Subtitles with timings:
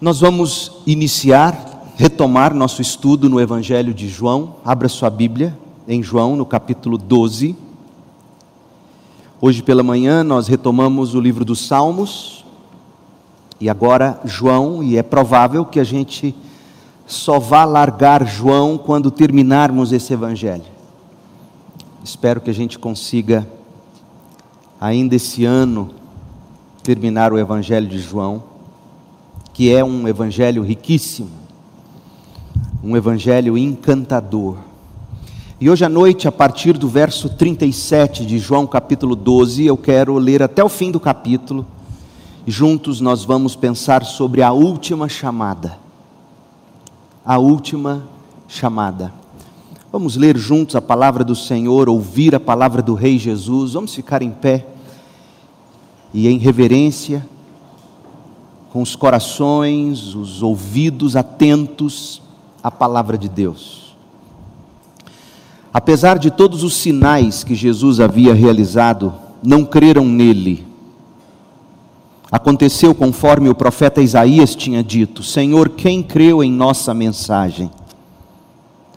[0.00, 4.54] Nós vamos iniciar, retomar nosso estudo no Evangelho de João.
[4.64, 7.56] Abra sua Bíblia em João, no capítulo 12.
[9.40, 12.44] Hoje pela manhã nós retomamos o livro dos Salmos.
[13.60, 16.32] E agora João, e é provável que a gente
[17.04, 20.62] só vá largar João quando terminarmos esse Evangelho.
[22.04, 23.48] Espero que a gente consiga,
[24.80, 25.90] ainda esse ano,
[26.84, 28.47] terminar o Evangelho de João
[29.58, 31.30] que é um evangelho riquíssimo,
[32.80, 34.58] um evangelho encantador.
[35.60, 40.16] E hoje à noite, a partir do verso 37 de João capítulo 12, eu quero
[40.16, 41.66] ler até o fim do capítulo,
[42.46, 45.76] e juntos nós vamos pensar sobre a última chamada.
[47.26, 48.06] A última
[48.46, 49.12] chamada.
[49.90, 53.72] Vamos ler juntos a palavra do Senhor, ouvir a palavra do Rei Jesus.
[53.72, 54.68] Vamos ficar em pé
[56.14, 57.26] e em reverência
[58.78, 62.22] com os corações, os ouvidos atentos
[62.62, 63.96] à palavra de Deus.
[65.74, 69.12] Apesar de todos os sinais que Jesus havia realizado,
[69.42, 70.64] não creram nele.
[72.30, 77.72] Aconteceu conforme o profeta Isaías tinha dito: Senhor, quem creu em nossa mensagem?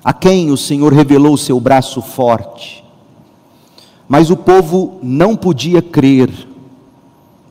[0.04, 2.86] A quem o Senhor revelou o seu braço forte?
[4.08, 6.30] Mas o povo não podia crer,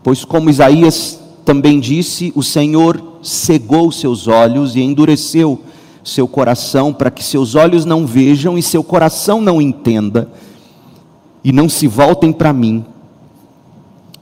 [0.00, 5.60] pois, como Isaías também disse: O Senhor cegou seus olhos e endureceu
[6.02, 10.30] seu coração, para que seus olhos não vejam e seu coração não entenda,
[11.44, 12.84] e não se voltem para mim,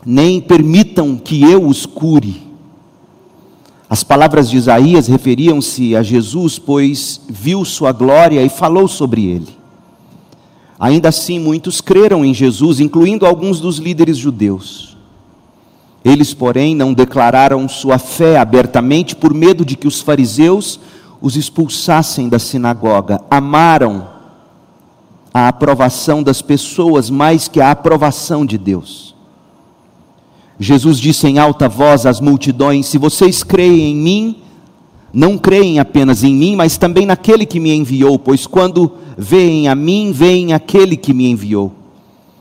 [0.04, 2.48] nem permitam que eu os cure.
[3.90, 9.58] As palavras de Isaías referiam-se a Jesus, pois viu sua glória e falou sobre ele.
[10.78, 14.87] Ainda assim, muitos creram em Jesus, incluindo alguns dos líderes judeus.
[16.04, 20.78] Eles, porém, não declararam sua fé abertamente por medo de que os fariseus
[21.20, 23.20] os expulsassem da sinagoga.
[23.30, 24.08] Amaram
[25.34, 29.14] a aprovação das pessoas mais que a aprovação de Deus.
[30.58, 34.36] Jesus disse em alta voz às multidões: Se vocês creem em mim,
[35.12, 39.74] não creem apenas em mim, mas também naquele que me enviou, pois quando veem a
[39.74, 41.72] mim, veem aquele que me enviou.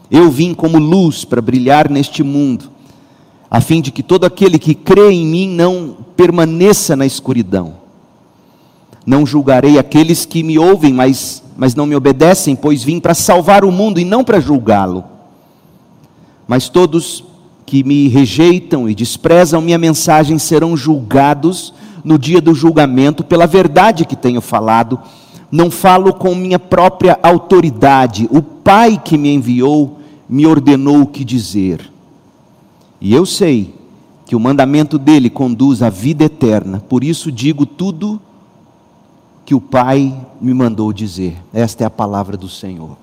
[0.10, 2.77] Eu vim como luz para brilhar neste mundo
[3.50, 7.76] a fim de que todo aquele que crê em mim não permaneça na escuridão.
[9.06, 13.64] Não julgarei aqueles que me ouvem, mas, mas não me obedecem, pois vim para salvar
[13.64, 15.06] o mundo e não para julgá-lo.
[16.46, 17.24] Mas todos
[17.66, 24.06] que me rejeitam e desprezam minha mensagem serão julgados no dia do julgamento pela verdade
[24.06, 25.00] que tenho falado.
[25.50, 28.28] Não falo com minha própria autoridade.
[28.30, 31.90] O Pai que me enviou me ordenou o que dizer.
[33.00, 33.74] E eu sei
[34.26, 38.20] que o mandamento dele conduz à vida eterna, por isso digo tudo
[39.46, 41.38] que o Pai me mandou dizer.
[41.54, 42.98] Esta é a palavra do Senhor.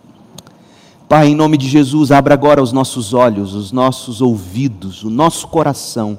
[1.08, 5.48] Pai, em nome de Jesus, abra agora os nossos olhos, os nossos ouvidos, o nosso
[5.48, 6.18] coração,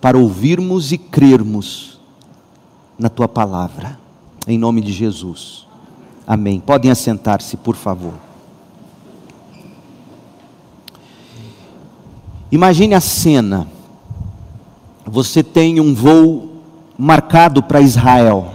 [0.00, 1.98] para ouvirmos e crermos
[2.98, 3.98] na tua palavra.
[4.46, 5.66] Em nome de Jesus.
[6.26, 6.60] Amém.
[6.60, 8.23] Podem assentar-se, por favor.
[12.54, 13.66] Imagine a cena.
[15.04, 16.62] Você tem um voo
[16.96, 18.54] marcado para Israel.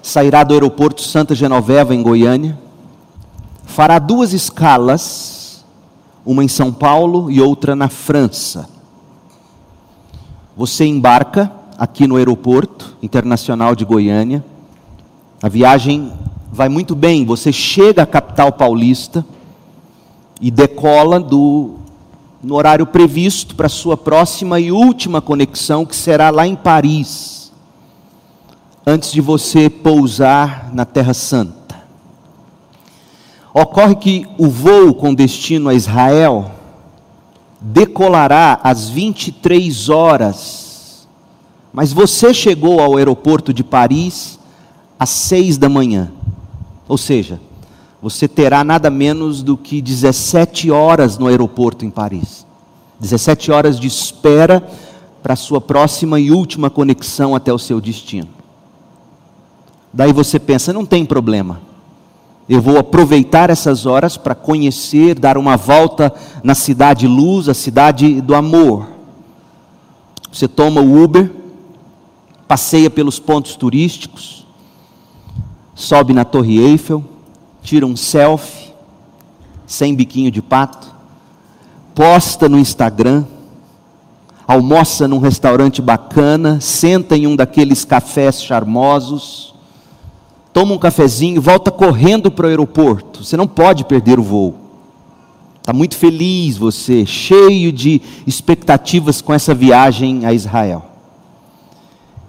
[0.00, 2.58] Sairá do aeroporto Santa Genoveva, em Goiânia.
[3.66, 5.62] Fará duas escalas,
[6.24, 8.66] uma em São Paulo e outra na França.
[10.56, 14.42] Você embarca aqui no aeroporto internacional de Goiânia.
[15.42, 16.14] A viagem
[16.50, 17.26] vai muito bem.
[17.26, 19.22] Você chega à capital paulista
[20.40, 21.78] e decola do
[22.42, 27.52] no horário previsto para sua próxima e última conexão, que será lá em Paris,
[28.86, 31.58] antes de você pousar na Terra Santa.
[33.52, 36.52] Ocorre que o voo com destino a Israel
[37.60, 41.08] decolará às 23 horas,
[41.72, 44.38] mas você chegou ao aeroporto de Paris
[44.98, 46.12] às 6 da manhã,
[46.86, 47.40] ou seja,
[48.00, 52.46] você terá nada menos do que 17 horas no aeroporto em Paris.
[53.00, 54.66] 17 horas de espera
[55.22, 58.28] para a sua próxima e última conexão até o seu destino.
[59.92, 61.60] Daí você pensa, não tem problema.
[62.48, 66.12] Eu vou aproveitar essas horas para conhecer, dar uma volta
[66.42, 68.88] na cidade luz, a cidade do amor.
[70.32, 71.30] Você toma o Uber,
[72.46, 74.46] passeia pelos pontos turísticos,
[75.74, 77.04] sobe na Torre Eiffel,
[77.62, 78.72] tira um selfie,
[79.66, 80.88] sem biquinho de pato,
[81.94, 83.24] posta no Instagram,
[84.46, 89.54] almoça num restaurante bacana, senta em um daqueles cafés charmosos,
[90.52, 93.22] toma um cafezinho, volta correndo para o aeroporto.
[93.22, 94.54] Você não pode perder o voo.
[95.60, 100.86] Está muito feliz você, cheio de expectativas com essa viagem a Israel.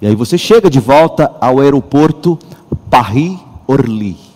[0.01, 2.37] E aí você chega de volta ao aeroporto
[2.89, 4.28] Paris-Orly.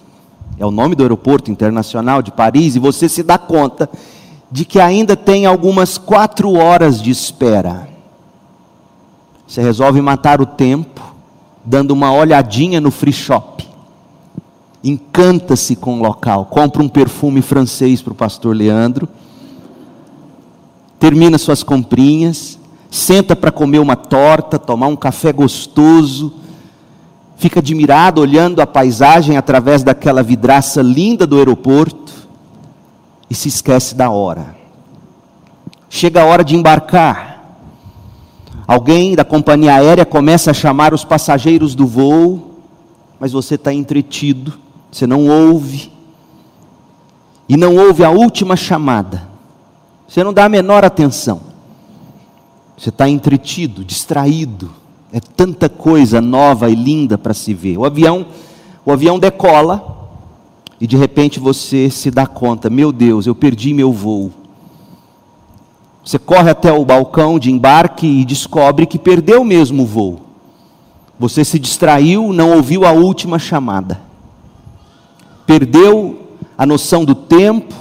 [0.57, 3.89] É o nome do aeroporto internacional de Paris, e você se dá conta
[4.51, 7.87] de que ainda tem algumas quatro horas de espera.
[9.47, 11.01] Você resolve matar o tempo,
[11.65, 13.67] dando uma olhadinha no free shop.
[14.83, 19.07] Encanta-se com o local, compra um perfume francês para o pastor Leandro,
[20.99, 22.59] termina suas comprinhas,
[22.91, 26.33] senta para comer uma torta, tomar um café gostoso,
[27.43, 32.13] fica admirado olhando a paisagem através daquela vidraça linda do aeroporto
[33.29, 34.55] e se esquece da hora.
[35.89, 37.57] Chega a hora de embarcar.
[38.65, 42.59] Alguém da companhia aérea começa a chamar os passageiros do voo,
[43.19, 44.53] mas você está entretido,
[44.89, 45.91] você não ouve.
[47.49, 49.27] E não ouve a última chamada.
[50.07, 51.41] Você não dá a menor atenção.
[52.77, 54.82] Você está entretido, distraído.
[55.13, 57.77] É tanta coisa nova e linda para se ver.
[57.77, 58.25] O avião,
[58.83, 60.09] o avião decola
[60.81, 64.31] e de repente você se dá conta: meu Deus, eu perdi meu voo.
[66.03, 70.21] Você corre até o balcão de embarque e descobre que perdeu mesmo o voo.
[71.19, 74.01] Você se distraiu, não ouviu a última chamada.
[75.45, 76.21] Perdeu
[76.57, 77.73] a noção do tempo,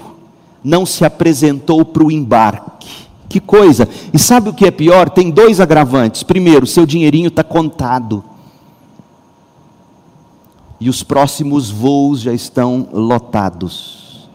[0.63, 3.09] não se apresentou para o embarque.
[3.33, 3.89] Que coisa!
[4.13, 5.09] E sabe o que é pior?
[5.09, 6.23] Tem dois agravantes.
[6.23, 8.23] Primeiro, seu dinheirinho está contado
[10.79, 14.29] e os próximos voos já estão lotados.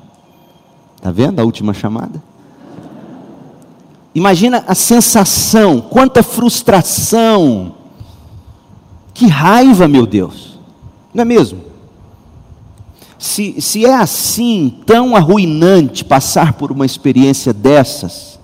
[0.96, 2.24] Está vendo a última chamada?
[4.16, 7.76] Imagina a sensação, quanta frustração,
[9.14, 10.58] que raiva, meu Deus,
[11.14, 11.62] não é mesmo?
[13.20, 18.40] Se, se é assim, tão arruinante passar por uma experiência dessas,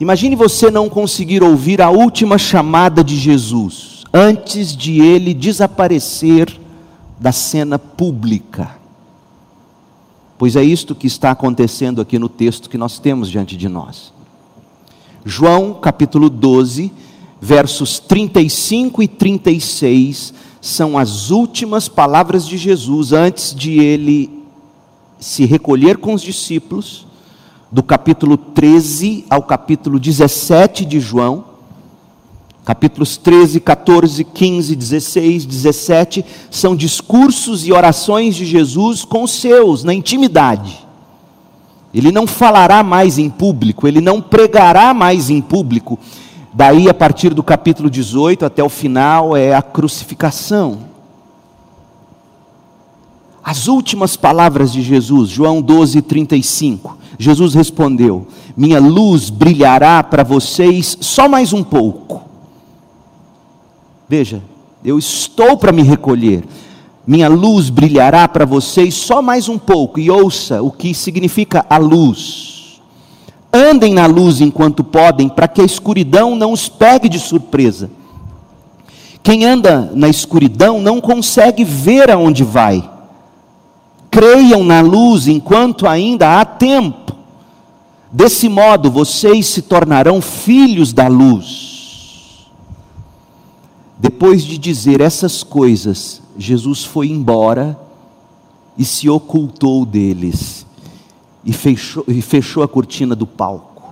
[0.00, 6.58] imagine você não conseguir ouvir a última chamada de Jesus antes de ele desaparecer
[7.18, 8.78] da cena pública.
[10.38, 14.12] Pois é isto que está acontecendo aqui no texto que nós temos diante de nós.
[15.24, 16.92] João capítulo 12,
[17.40, 24.44] versos 35 e 36 são as últimas palavras de Jesus antes de ele
[25.18, 27.07] se recolher com os discípulos,
[27.70, 31.48] do capítulo 13 ao capítulo 17 de João
[32.68, 39.82] Capítulos 13, 14, 15, 16, 17 são discursos e orações de Jesus com os seus,
[39.84, 40.86] na intimidade.
[41.94, 45.98] Ele não falará mais em público, ele não pregará mais em público.
[46.52, 50.87] Daí, a partir do capítulo 18 até o final, é a crucificação.
[53.48, 56.98] As últimas palavras de Jesus, João 12, 35.
[57.18, 62.28] Jesus respondeu: Minha luz brilhará para vocês só mais um pouco
[64.06, 64.42] Veja,
[64.84, 66.44] eu estou para me recolher.
[67.06, 69.98] Minha luz brilhará para vocês só mais um pouco.
[69.98, 72.82] E ouça o que significa a luz.
[73.50, 77.90] Andem na luz enquanto podem, para que a escuridão não os pegue de surpresa.
[79.22, 82.97] Quem anda na escuridão não consegue ver aonde vai.
[84.18, 87.14] Creiam na luz enquanto ainda há tempo.
[88.10, 92.48] Desse modo vocês se tornarão filhos da luz.
[93.96, 97.78] Depois de dizer essas coisas, Jesus foi embora
[98.76, 100.66] e se ocultou deles
[101.44, 103.84] e fechou, e fechou a cortina do palco.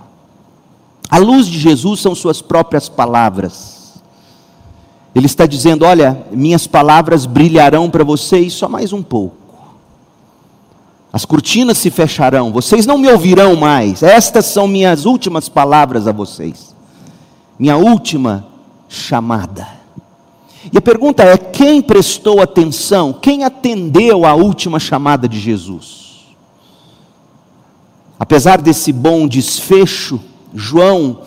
[1.09, 4.01] A luz de Jesus são suas próprias palavras.
[5.15, 9.46] Ele está dizendo: Olha, minhas palavras brilharão para vocês só mais um pouco.
[11.17, 14.03] As cortinas se fecharão, vocês não me ouvirão mais.
[14.03, 16.75] Estas são minhas últimas palavras a vocês.
[17.57, 18.45] Minha última
[18.87, 19.67] chamada.
[20.71, 26.27] E a pergunta é: quem prestou atenção, quem atendeu à última chamada de Jesus?
[28.19, 30.19] Apesar desse bom desfecho,
[30.53, 31.21] João,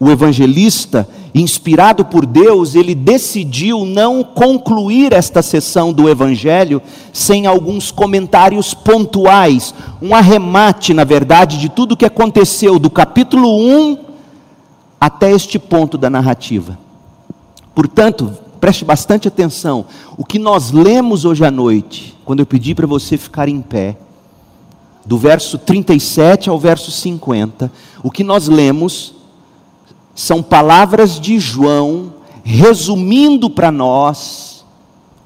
[0.00, 6.80] o evangelista, inspirado por Deus, ele decidiu não concluir esta sessão do Evangelho
[7.12, 13.48] sem alguns comentários pontuais, um arremate, na verdade, de tudo o que aconteceu do capítulo
[13.58, 13.98] 1
[15.00, 16.78] até este ponto da narrativa.
[17.74, 19.86] Portanto, preste bastante atenção.
[20.16, 23.96] O que nós lemos hoje à noite, quando eu pedi para você ficar em pé,
[25.06, 29.14] do verso 37 ao verso 50, o que nós lemos
[30.18, 34.66] são palavras de João resumindo para nós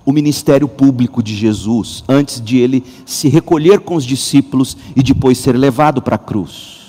[0.05, 5.39] o ministério público de Jesus, antes de ele se recolher com os discípulos e depois
[5.39, 6.82] ser levado para a cruz.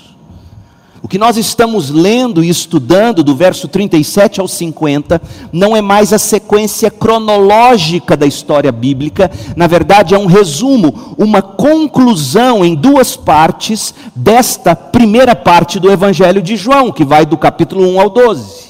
[1.03, 6.13] O que nós estamos lendo e estudando do verso 37 ao 50 não é mais
[6.13, 13.17] a sequência cronológica da história bíblica, na verdade é um resumo, uma conclusão em duas
[13.17, 18.63] partes desta primeira parte do Evangelho de João, que vai do capítulo 1 ao 12.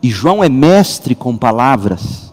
[0.00, 2.23] E João é mestre com palavras.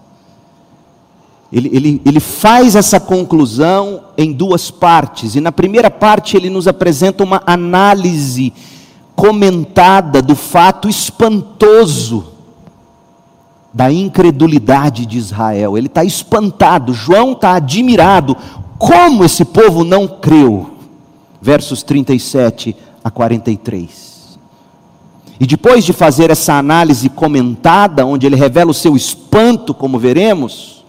[1.51, 6.67] Ele, ele, ele faz essa conclusão em duas partes, e na primeira parte ele nos
[6.67, 8.53] apresenta uma análise
[9.15, 12.31] comentada do fato espantoso
[13.73, 15.77] da incredulidade de Israel.
[15.77, 18.35] Ele está espantado, João está admirado,
[18.77, 20.71] como esse povo não creu.
[21.41, 24.39] Versos 37 a 43.
[25.39, 30.80] E depois de fazer essa análise comentada, onde ele revela o seu espanto, como veremos,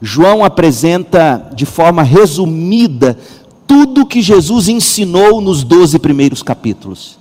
[0.00, 3.18] João apresenta de forma resumida
[3.66, 7.18] tudo que Jesus ensinou nos 12 primeiros capítulos.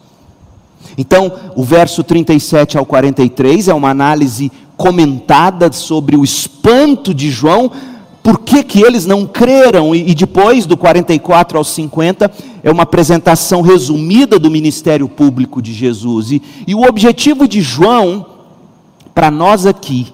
[0.98, 7.72] Então, o verso 37 ao 43 é uma análise comentada sobre o espanto de João,
[8.24, 12.32] por que, que eles não creram, e, depois, do 44 ao 50,
[12.64, 16.32] é uma apresentação resumida do ministério público de Jesus.
[16.32, 18.26] E, e o objetivo de João,
[19.14, 20.14] para nós aqui,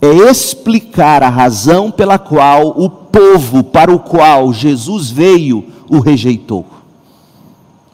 [0.00, 6.66] é explicar a razão pela qual o povo para o qual Jesus veio o rejeitou.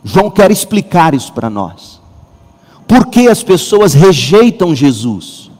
[0.04, 2.00] João quer explicar isso para nós.
[2.86, 5.50] Por que as pessoas rejeitam Jesus?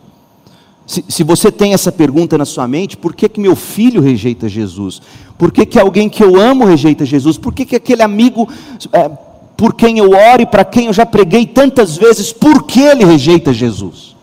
[0.86, 4.48] Se, se, você tem essa pergunta na sua mente, por que, que meu filho rejeita
[4.48, 5.02] Jesus?
[5.36, 7.36] Por que, que alguém que eu amo rejeita Jesus?
[7.36, 8.48] Por que, que aquele amigo
[8.92, 9.10] é,
[9.56, 13.04] por quem eu oro e para quem eu já preguei tantas vezes, por que ele
[13.04, 14.15] rejeita Jesus?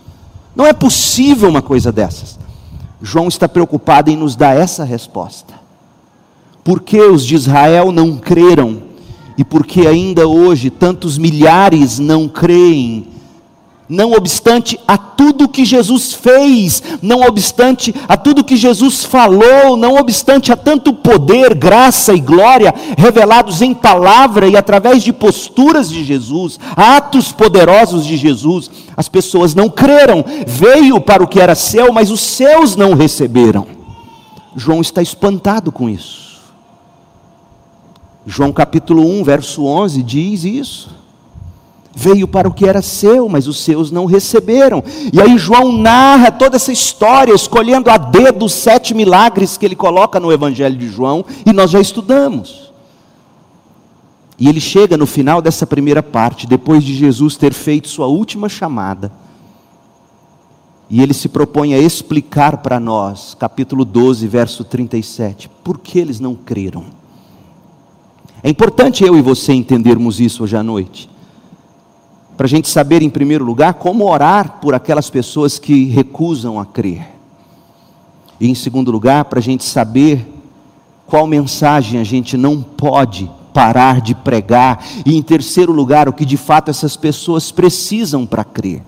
[0.55, 2.39] Não é possível uma coisa dessas.
[3.01, 5.53] João está preocupado em nos dar essa resposta.
[6.63, 8.83] Por que os de Israel não creram?
[9.37, 13.12] E por que ainda hoje tantos milhares não creem
[13.87, 19.95] não obstante a tudo que Jesus fez, não obstante a tudo que Jesus falou, não
[19.95, 26.03] obstante a tanto poder, graça e glória revelados em palavra e através de posturas de
[26.03, 31.91] Jesus, atos poderosos de Jesus, as pessoas não creram, veio para o que era seu,
[31.91, 33.67] mas os seus não receberam.
[34.55, 36.41] João está espantado com isso.
[38.25, 41.02] João capítulo 1, verso 11 diz isso
[41.95, 44.83] veio para o que era seu, mas os seus não receberam.
[45.11, 49.75] E aí João narra toda essa história, escolhendo a dedo os sete milagres que ele
[49.75, 52.71] coloca no Evangelho de João, e nós já estudamos.
[54.39, 58.49] E ele chega no final dessa primeira parte, depois de Jesus ter feito sua última
[58.49, 59.11] chamada,
[60.89, 66.19] e ele se propõe a explicar para nós, capítulo 12, verso 37, por que eles
[66.19, 66.85] não creram.
[68.43, 71.12] É importante eu e você entendermos isso hoje à noite
[72.35, 76.65] para a gente saber, em primeiro lugar, como orar por aquelas pessoas que recusam a
[76.65, 77.07] crer.
[78.39, 80.27] E, em segundo lugar, para a gente saber
[81.05, 84.83] qual mensagem a gente não pode parar de pregar.
[85.05, 88.81] E, em terceiro lugar, o que de fato essas pessoas precisam para crer.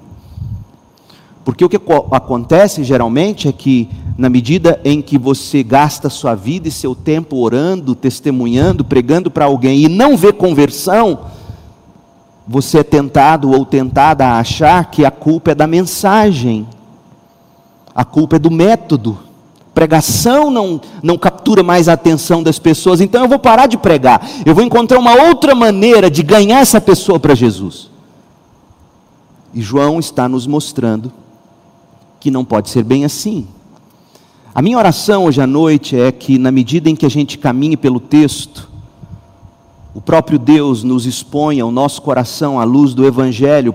[1.43, 1.79] Porque o que
[2.11, 3.87] acontece geralmente é que,
[4.17, 9.45] na medida em que você gasta sua vida e seu tempo orando, testemunhando, pregando para
[9.45, 11.19] alguém e não vê conversão,
[12.47, 16.67] você é tentado ou tentada a achar que a culpa é da mensagem,
[17.93, 19.17] a culpa é do método.
[19.73, 24.25] Pregação não, não captura mais a atenção das pessoas, então eu vou parar de pregar,
[24.45, 27.89] eu vou encontrar uma outra maneira de ganhar essa pessoa para Jesus.
[29.53, 31.11] E João está nos mostrando
[32.19, 33.47] que não pode ser bem assim.
[34.53, 37.75] A minha oração hoje à noite é que, na medida em que a gente caminhe
[37.75, 38.69] pelo texto,
[39.95, 43.73] o próprio Deus nos expõe ao nosso coração à luz do Evangelho,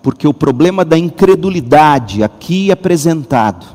[0.00, 3.66] porque o problema da incredulidade aqui apresentado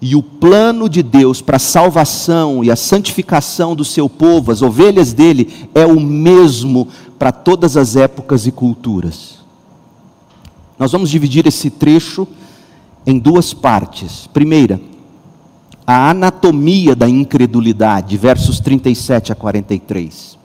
[0.00, 4.62] e o plano de Deus para a salvação e a santificação do seu povo, as
[4.62, 9.40] ovelhas dele, é o mesmo para todas as épocas e culturas.
[10.78, 12.26] Nós vamos dividir esse trecho
[13.06, 14.26] em duas partes.
[14.32, 14.80] Primeira,
[15.86, 20.42] a anatomia da incredulidade, versos 37 a 43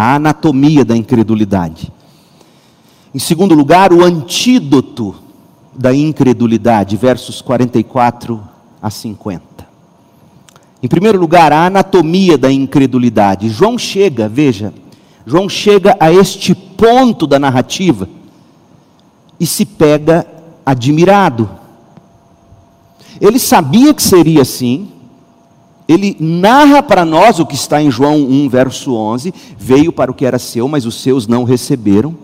[0.00, 1.92] a anatomia da incredulidade.
[3.14, 5.14] Em segundo lugar, o antídoto
[5.74, 8.40] da incredulidade, versos 44
[8.80, 9.42] a 50.
[10.82, 13.50] Em primeiro lugar, a anatomia da incredulidade.
[13.50, 14.72] João chega, veja,
[15.26, 18.08] João chega a este ponto da narrativa
[19.38, 20.26] e se pega
[20.64, 21.50] admirado.
[23.20, 24.88] Ele sabia que seria assim,
[25.90, 30.14] ele narra para nós o que está em João 1, verso 11: veio para o
[30.14, 32.14] que era seu, mas os seus não receberam.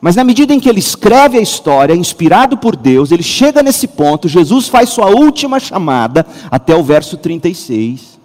[0.00, 3.86] Mas na medida em que ele escreve a história, inspirado por Deus, ele chega nesse
[3.86, 8.16] ponto, Jesus faz sua última chamada, até o verso 36.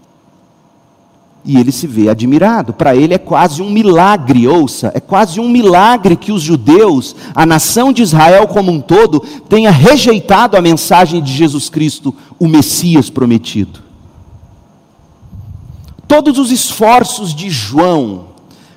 [1.46, 2.74] E ele se vê admirado.
[2.74, 7.46] Para ele é quase um milagre, ouça, é quase um milagre que os judeus, a
[7.46, 13.08] nação de Israel como um todo, tenha rejeitado a mensagem de Jesus Cristo, o Messias
[13.08, 13.91] prometido.
[16.12, 18.26] Todos os esforços de João,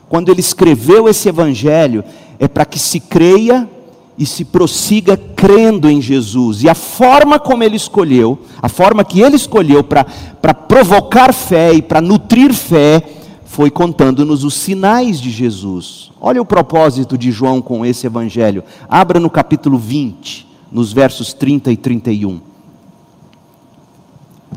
[0.08, 2.04] quando ele escreveu esse evangelho,
[2.38, 3.68] é para que se creia
[4.16, 6.62] e se prossiga crendo em Jesus.
[6.62, 11.82] E a forma como ele escolheu, a forma que ele escolheu para provocar fé e
[11.82, 13.02] para nutrir fé,
[13.44, 16.12] foi contando-nos os sinais de Jesus.
[16.20, 18.62] Olha o propósito de João com esse evangelho.
[18.88, 22.53] Abra no capítulo 20, nos versos 30 e 31.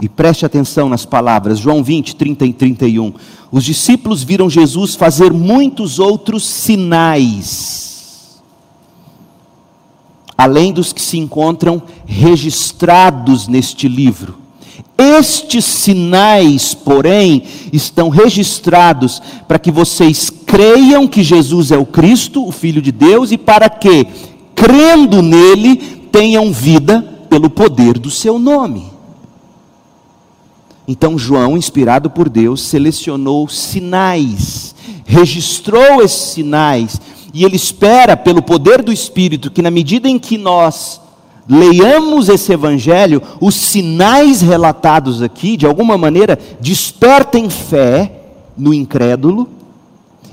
[0.01, 3.13] E preste atenção nas palavras, João 20, 30 e 31.
[3.51, 7.87] Os discípulos viram Jesus fazer muitos outros sinais
[10.37, 14.37] além dos que se encontram registrados neste livro.
[14.97, 22.51] Estes sinais, porém, estão registrados para que vocês creiam que Jesus é o Cristo, o
[22.51, 24.05] Filho de Deus, e para que,
[24.55, 25.75] crendo nele,
[26.11, 28.96] tenham vida pelo poder do seu nome.
[30.87, 34.73] Então, João, inspirado por Deus, selecionou sinais,
[35.05, 37.01] registrou esses sinais
[37.33, 41.01] e ele espera, pelo poder do Espírito, que na medida em que nós
[41.47, 48.11] leiamos esse Evangelho, os sinais relatados aqui, de alguma maneira, despertem fé
[48.57, 49.47] no incrédulo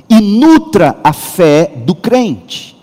[0.09, 2.75] e nutra a fé do crente.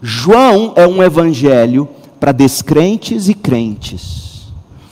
[0.00, 1.88] João é um evangelho
[2.20, 4.35] para descrentes e crentes.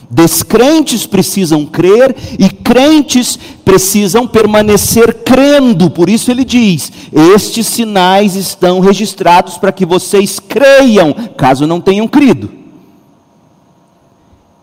[0.09, 5.89] Descrentes precisam crer e crentes precisam permanecer crendo.
[5.89, 12.07] Por isso ele diz: Estes sinais estão registrados para que vocês creiam, caso não tenham
[12.07, 12.51] crido.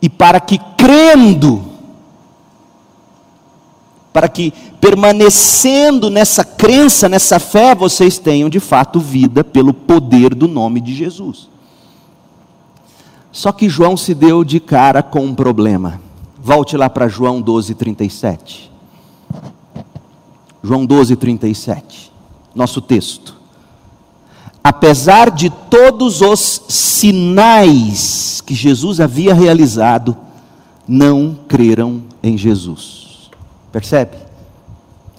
[0.01, 1.65] E para que crendo,
[4.13, 10.49] para que permanecendo nessa crença, nessa fé, vocês tenham de fato vida pelo poder do
[10.49, 11.52] nome de Jesus.
[13.33, 15.99] Só que João se deu de cara com um problema.
[16.39, 18.71] Volte lá para João 12, 37.
[20.63, 22.13] João 12, 37.
[22.55, 23.41] Nosso texto.
[24.63, 30.17] Apesar de todos os sinais que Jesus havia realizado,
[30.87, 33.31] não creram em Jesus.
[33.73, 34.19] Percebe?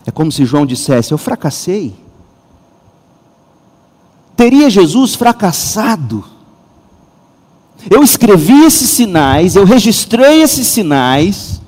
[0.05, 1.95] É como se João dissesse: Eu fracassei.
[4.35, 6.32] Teria Jesus fracassado
[7.89, 11.61] eu escrevi esses sinais, eu registrei esses sinais,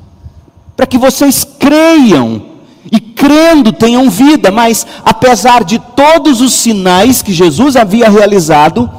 [0.75, 2.56] para que vocês creiam,
[2.91, 8.89] e crendo tenham vida, mas apesar de todos os sinais que Jesus havia realizado,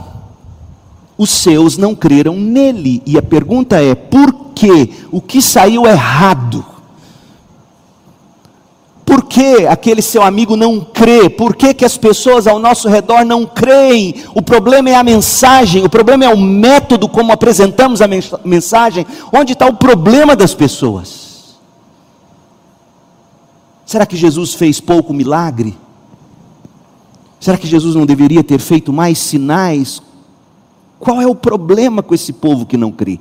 [1.16, 3.02] os seus não creram nele.
[3.06, 4.90] E a pergunta é: por quê?
[5.10, 6.64] O que saiu errado?
[9.06, 11.30] Por que aquele seu amigo não crê?
[11.30, 14.16] Por que, que as pessoas ao nosso redor não creem?
[14.34, 18.08] O problema é a mensagem, o problema é o método como apresentamos a
[18.44, 19.06] mensagem.
[19.32, 21.56] Onde está o problema das pessoas?
[23.86, 25.78] Será que Jesus fez pouco milagre?
[27.38, 30.02] Será que Jesus não deveria ter feito mais sinais?
[30.98, 33.20] Qual é o problema com esse povo que não crê?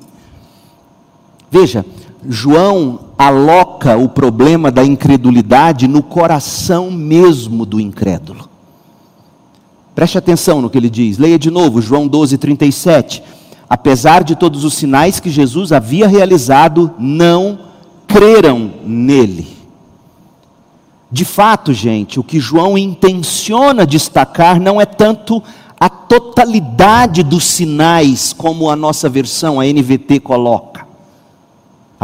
[1.51, 1.85] Veja,
[2.29, 8.49] João aloca o problema da incredulidade no coração mesmo do incrédulo.
[9.93, 13.23] Preste atenção no que ele diz, leia de novo, João 12, 37.
[13.69, 17.59] Apesar de todos os sinais que Jesus havia realizado, não
[18.07, 19.55] creram nele.
[21.09, 25.41] De fato, gente, o que João intenciona destacar não é tanto
[25.79, 30.74] a totalidade dos sinais, como a nossa versão, a NVT, coloca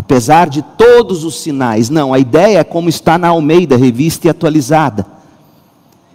[0.01, 1.87] apesar de todos os sinais.
[1.91, 5.05] Não, a ideia é como está na Almeida, revista e atualizada.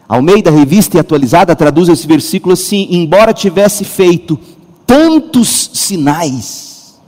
[0.08, 4.36] Almeida, revista e atualizada, traduz esse versículo assim: embora tivesse feito
[4.84, 6.98] tantos sinais,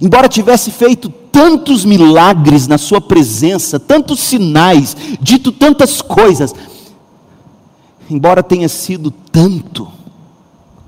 [0.00, 6.54] embora tivesse feito tantos milagres na sua presença, tantos sinais, dito tantas coisas,
[8.08, 9.86] embora tenha sido tanto,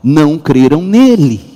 [0.02, 1.53] não creram nele.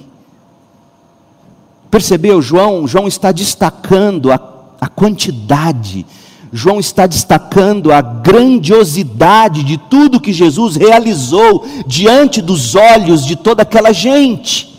[1.91, 2.43] Percebeu?
[2.43, 4.41] João, João está destacando a,
[4.81, 6.05] a quantidade.
[6.53, 13.63] João está destacando a grandiosidade de tudo que Jesus realizou diante dos olhos de toda
[13.63, 14.79] aquela gente.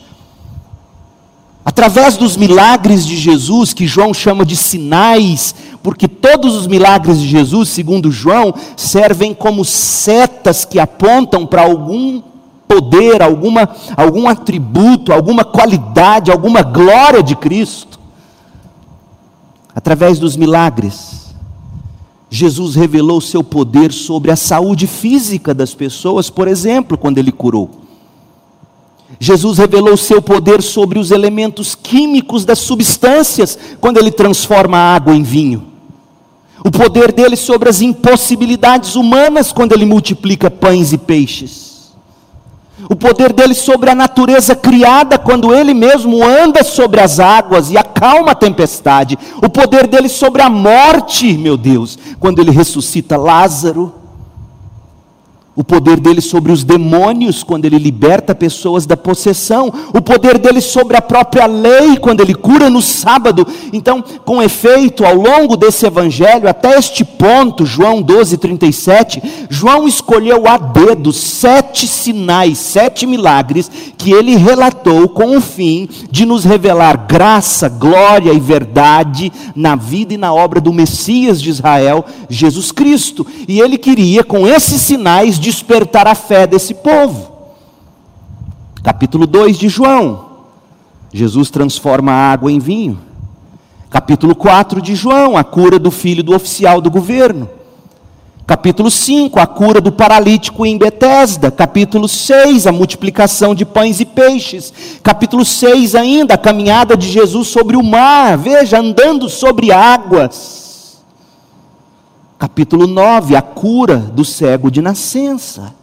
[1.64, 7.28] Através dos milagres de Jesus, que João chama de sinais, porque todos os milagres de
[7.28, 12.22] Jesus, segundo João, servem como setas que apontam para algum
[12.70, 18.00] poder, alguma, algum atributo, alguma qualidade, alguma glória de Cristo.
[19.74, 21.34] Através dos milagres,
[22.30, 27.72] Jesus revelou seu poder sobre a saúde física das pessoas, por exemplo, quando ele curou.
[29.20, 35.16] Jesus revelou seu poder sobre os elementos químicos das substâncias, quando ele transforma a água
[35.16, 35.66] em vinho.
[36.64, 41.69] O poder dele sobre as impossibilidades humanas, quando ele multiplica pães e peixes.
[42.88, 47.78] O poder dele sobre a natureza criada, quando ele mesmo anda sobre as águas e
[47.78, 49.18] acalma a tempestade.
[49.42, 53.99] O poder dele sobre a morte, meu Deus, quando ele ressuscita Lázaro
[55.60, 60.62] o poder dele sobre os demônios, quando ele liberta pessoas da possessão, o poder dele
[60.62, 63.46] sobre a própria lei, quando ele cura no sábado.
[63.74, 70.48] Então, com efeito, ao longo desse evangelho, até este ponto, João 12, 37, João escolheu
[70.48, 77.06] a dedo sete sinais, sete milagres, que ele relatou com o fim de nos revelar
[77.06, 83.28] graça, glória e verdade na vida e na obra do Messias de Israel, Jesus Cristo.
[83.46, 87.30] E ele queria, com esses sinais, despertar a fé desse povo.
[88.82, 90.28] Capítulo 2 de João.
[91.14, 93.00] Jesus transforma a água em vinho.
[93.90, 97.50] Capítulo 4 de João, a cura do filho do oficial do governo.
[98.50, 101.52] Capítulo 5, a cura do paralítico em Betesda.
[101.52, 104.74] Capítulo 6, a multiplicação de pães e peixes.
[105.04, 108.36] Capítulo 6 ainda, a caminhada de Jesus sobre o mar.
[108.40, 110.60] Veja, andando sobre águas
[112.40, 115.76] Capítulo 9, a cura do cego de nascença.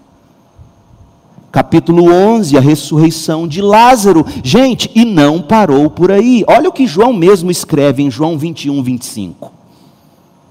[1.53, 4.25] Capítulo 11, a ressurreição de Lázaro.
[4.43, 6.45] Gente, e não parou por aí.
[6.49, 9.53] Olha o que João mesmo escreve em João 21, 25.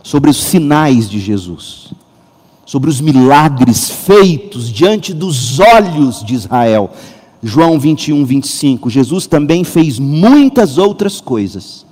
[0.03, 2.04] Sobre os sinais de Jesus.
[2.65, 6.91] Sobre os milagres feitos diante dos olhos de Israel.
[7.43, 8.89] João 21, 25.
[8.89, 11.85] Jesus também fez muitas outras coisas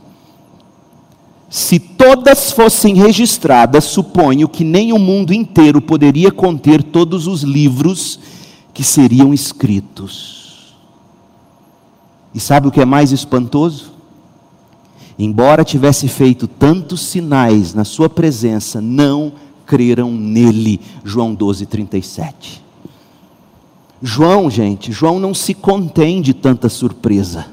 [1.53, 8.19] se todas fossem registradas, suponho que nem o mundo inteiro poderia conter todos os livros
[8.73, 10.73] que seriam escritos.
[12.33, 13.91] E sabe o que é mais espantoso?
[15.19, 19.33] Embora tivesse feito tantos sinais na sua presença, não
[19.65, 20.79] creram nele.
[21.03, 22.63] João 12, 37.
[24.01, 27.45] João, gente, João não se contém de tanta surpresa.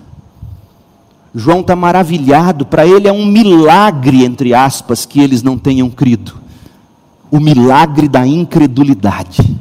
[1.33, 6.35] João está maravilhado, para ele é um milagre, entre aspas, que eles não tenham crido.
[7.31, 9.57] O milagre da incredulidade.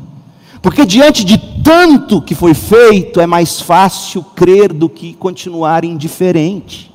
[0.62, 6.92] Porque diante de tanto que foi feito, é mais fácil crer do que continuar indiferente.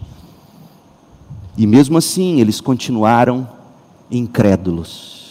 [1.57, 3.49] E mesmo assim, eles continuaram
[4.11, 5.24] incrédulos.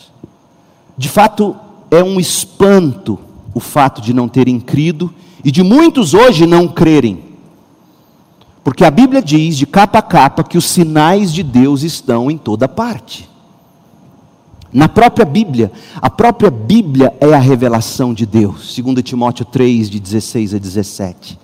[0.98, 1.56] De fato,
[1.90, 3.20] é um espanto
[3.54, 7.24] o fato de não terem crido e de muitos hoje não crerem.
[8.64, 12.38] Porque a Bíblia diz de capa a capa que os sinais de Deus estão em
[12.38, 13.30] toda parte.
[14.72, 20.00] Na própria Bíblia, a própria Bíblia é a revelação de Deus, segundo Timóteo 3 de
[20.00, 21.38] 16 a 17.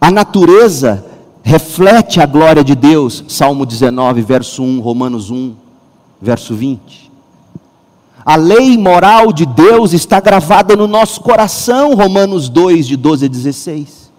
[0.00, 1.04] A natureza
[1.42, 5.54] reflete a glória de Deus, Salmo 19, verso 1, Romanos 1,
[6.22, 7.05] verso 20.
[8.26, 13.28] A lei moral de Deus está gravada no nosso coração, Romanos 2 de 12 a
[13.28, 14.10] 16.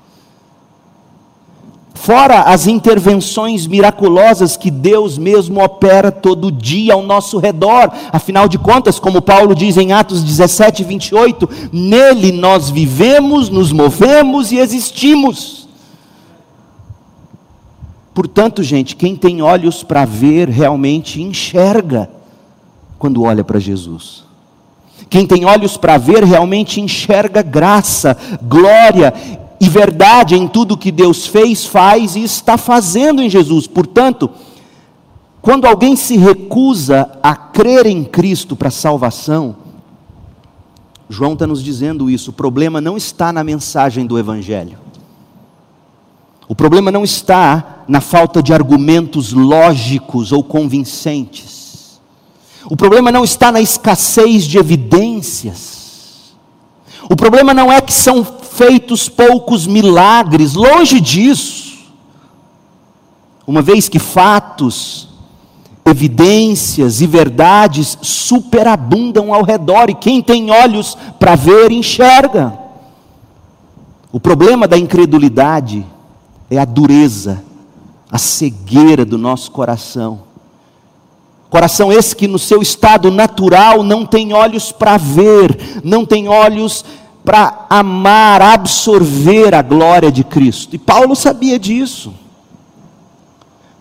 [1.93, 7.91] Fora as intervenções miraculosas que Deus mesmo opera todo dia ao nosso redor.
[8.09, 14.53] Afinal de contas, como Paulo diz em Atos 17, 28, nele nós vivemos, nos movemos
[14.53, 15.67] e existimos.
[18.13, 22.15] Portanto, gente, quem tem olhos para ver realmente enxerga
[22.97, 24.25] quando olha para Jesus.
[25.09, 29.13] Quem tem olhos para ver realmente enxerga graça, glória
[29.59, 33.67] e verdade em tudo que Deus fez, faz e está fazendo em Jesus.
[33.67, 34.29] Portanto,
[35.41, 39.55] quando alguém se recusa a crer em Cristo para salvação,
[41.09, 44.77] João está nos dizendo isso, o problema não está na mensagem do Evangelho.
[46.49, 51.56] O problema não está na falta de argumentos lógicos ou convincentes.
[52.69, 56.35] O problema não está na escassez de evidências.
[57.09, 61.77] O problema não é que são feitos poucos milagres, longe disso.
[63.45, 65.07] Uma vez que fatos
[65.85, 72.59] evidências e verdades superabundam ao redor, e quem tem olhos para ver, enxerga.
[74.11, 75.85] O problema da incredulidade
[76.49, 77.41] é a dureza,
[78.11, 80.26] a cegueira do nosso coração.
[81.49, 86.83] Coração esse que no seu estado natural não tem olhos para ver, não tem olhos
[87.23, 90.75] para amar, absorver a glória de Cristo.
[90.75, 92.13] E Paulo sabia disso.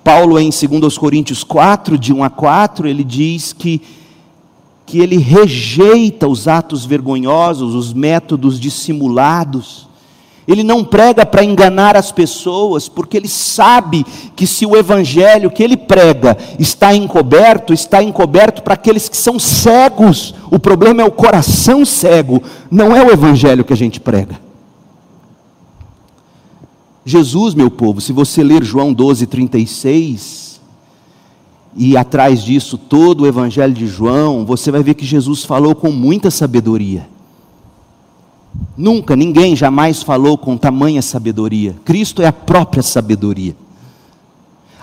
[0.03, 3.83] Paulo, em 2 Coríntios 4, de 1 a 4, ele diz que,
[4.85, 9.86] que ele rejeita os atos vergonhosos, os métodos dissimulados.
[10.47, 14.07] Ele não prega para enganar as pessoas, porque ele sabe
[14.37, 19.39] que se o evangelho que ele prega está encoberto, está encoberto para aqueles que são
[19.39, 20.35] cegos.
[20.51, 24.41] O problema é o coração cego, não é o evangelho que a gente prega.
[27.05, 30.61] Jesus, meu povo, se você ler João 12, 36,
[31.77, 35.93] e atrás disso todo o Evangelho de João, você vai ver que Jesus falou com
[35.93, 37.07] muita sabedoria.
[38.77, 41.75] Nunca, ninguém jamais falou com tamanha sabedoria.
[41.85, 43.57] Cristo é a própria sabedoria.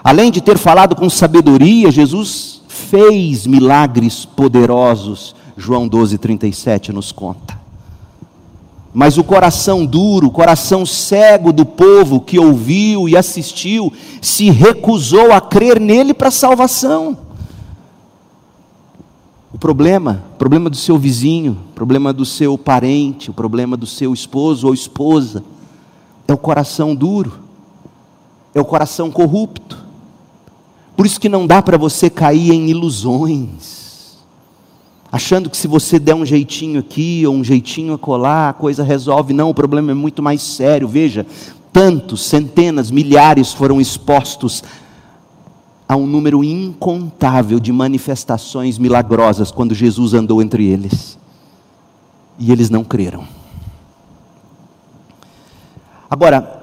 [0.03, 5.35] Além de ter falado com sabedoria, Jesus fez milagres poderosos.
[5.55, 7.61] João 12, 37 nos conta.
[8.93, 15.31] Mas o coração duro, o coração cego do povo que ouviu e assistiu, se recusou
[15.31, 17.17] a crer nele para salvação.
[19.63, 24.73] Problema, problema do seu vizinho, problema do seu parente, o problema do seu esposo ou
[24.73, 25.41] esposa,
[26.27, 27.39] é o coração duro,
[28.53, 29.77] é o coração corrupto.
[30.97, 34.17] Por isso que não dá para você cair em ilusões
[35.09, 39.31] achando que se você der um jeitinho aqui ou um jeitinho acolá, a coisa resolve.
[39.31, 40.89] Não, o problema é muito mais sério.
[40.89, 41.25] Veja,
[41.71, 44.61] tantos, centenas, milhares foram expostos
[45.87, 51.17] a um número incontável de manifestações milagrosas quando Jesus andou entre eles.
[52.39, 53.25] E eles não creram.
[56.09, 56.61] Agora,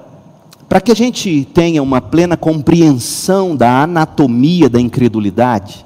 [0.67, 5.85] para que a gente tenha uma plena compreensão da anatomia da incredulidade,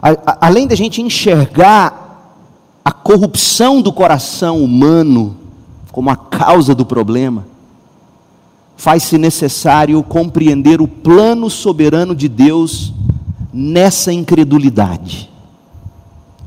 [0.00, 2.02] a, além da gente enxergar
[2.84, 5.36] a corrupção do coração humano
[5.90, 7.46] como a causa do problema,
[8.76, 12.92] faz-se necessário compreender o plano soberano de Deus
[13.52, 15.30] nessa incredulidade,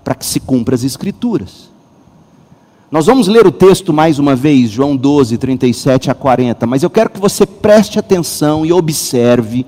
[0.03, 1.69] para que se cumpra as Escrituras.
[2.91, 6.89] Nós vamos ler o texto mais uma vez, João 12, 37 a 40, mas eu
[6.89, 9.65] quero que você preste atenção e observe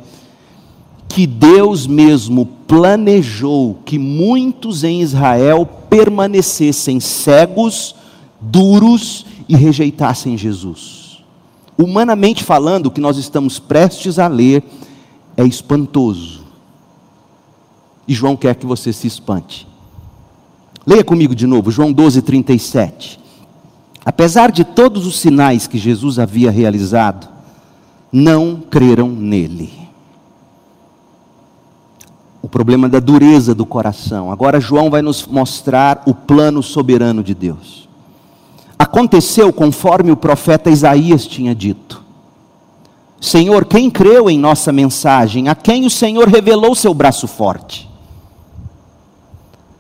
[1.08, 7.96] que Deus mesmo planejou que muitos em Israel permanecessem cegos,
[8.40, 10.97] duros e rejeitassem Jesus.
[11.78, 14.64] Humanamente falando, o que nós estamos prestes a ler
[15.36, 16.42] é espantoso.
[18.08, 19.68] E João quer que você se espante.
[20.86, 23.20] Leia comigo de novo, João 12, 37.
[24.04, 27.28] Apesar de todos os sinais que Jesus havia realizado,
[28.12, 29.88] não creram nele
[32.48, 34.32] o problema da dureza do coração.
[34.32, 37.87] Agora, João vai nos mostrar o plano soberano de Deus.
[38.88, 42.04] Aconteceu conforme o profeta Isaías tinha dito.
[43.20, 45.50] Senhor, quem creu em nossa mensagem?
[45.50, 47.90] A quem o Senhor revelou seu braço forte?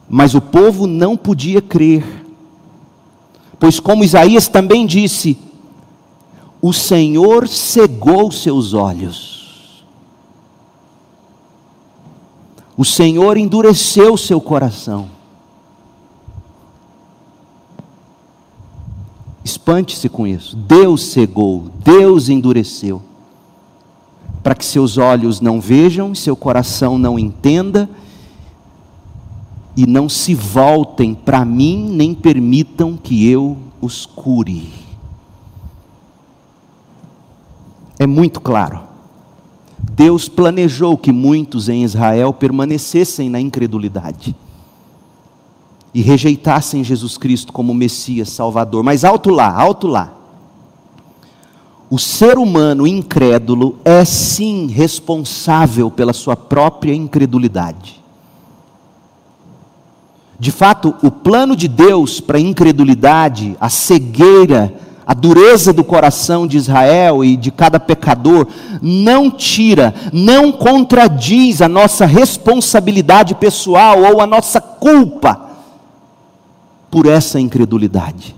[0.10, 2.26] Mas o povo não podia crer,
[3.60, 5.38] pois, como Isaías também disse,
[6.62, 9.38] o Senhor cegou seus olhos
[12.78, 15.10] o Senhor endureceu seu coração.
[19.48, 20.58] Espante-se com isso.
[20.58, 23.02] Deus cegou, Deus endureceu,
[24.44, 27.90] para que seus olhos não vejam, seu coração não entenda,
[29.74, 34.70] e não se voltem para mim, nem permitam que eu os cure.
[37.98, 38.82] É muito claro.
[39.80, 44.36] Deus planejou que muitos em Israel permanecessem na incredulidade
[45.98, 48.84] e rejeitassem Jesus Cristo como Messias, Salvador.
[48.84, 50.14] Mas alto lá, alto lá.
[51.90, 58.00] O ser humano incrédulo é sim responsável pela sua própria incredulidade.
[60.40, 64.72] De fato, o plano de Deus para a incredulidade, a cegueira,
[65.04, 68.46] a dureza do coração de Israel e de cada pecador
[68.84, 75.47] não tira, não contradiz a nossa responsabilidade pessoal ou a nossa culpa
[76.90, 78.36] por essa incredulidade.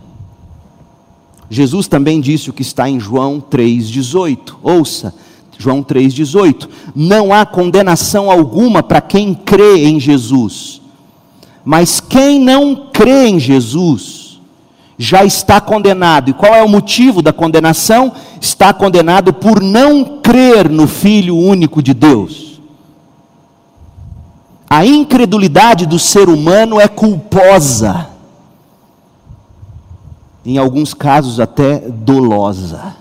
[1.50, 4.56] Jesus também disse o que está em João 3,18.
[4.62, 5.14] Ouça,
[5.58, 6.70] João 3,18.
[6.96, 10.82] Não há condenação alguma para quem crê em Jesus.
[11.66, 14.40] Mas quem não crê em Jesus
[14.98, 16.30] já está condenado.
[16.30, 18.12] E qual é o motivo da condenação?
[18.40, 22.60] Está condenado por não crer no Filho único de Deus.
[24.70, 28.10] A incredulidade do ser humano é culposa,
[30.45, 32.95] em alguns casos até dolosa.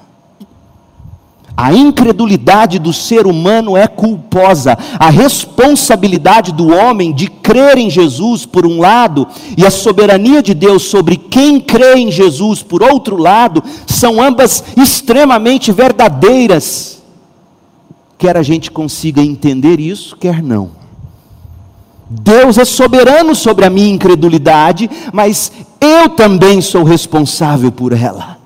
[1.60, 4.78] A incredulidade do ser humano é culposa.
[4.96, 10.54] A responsabilidade do homem de crer em Jesus, por um lado, e a soberania de
[10.54, 17.02] Deus sobre quem crê em Jesus, por outro lado, são ambas extremamente verdadeiras.
[18.16, 20.70] Quer a gente consiga entender isso, quer não.
[22.08, 28.38] Deus é soberano sobre a minha incredulidade, mas eu também sou responsável por ela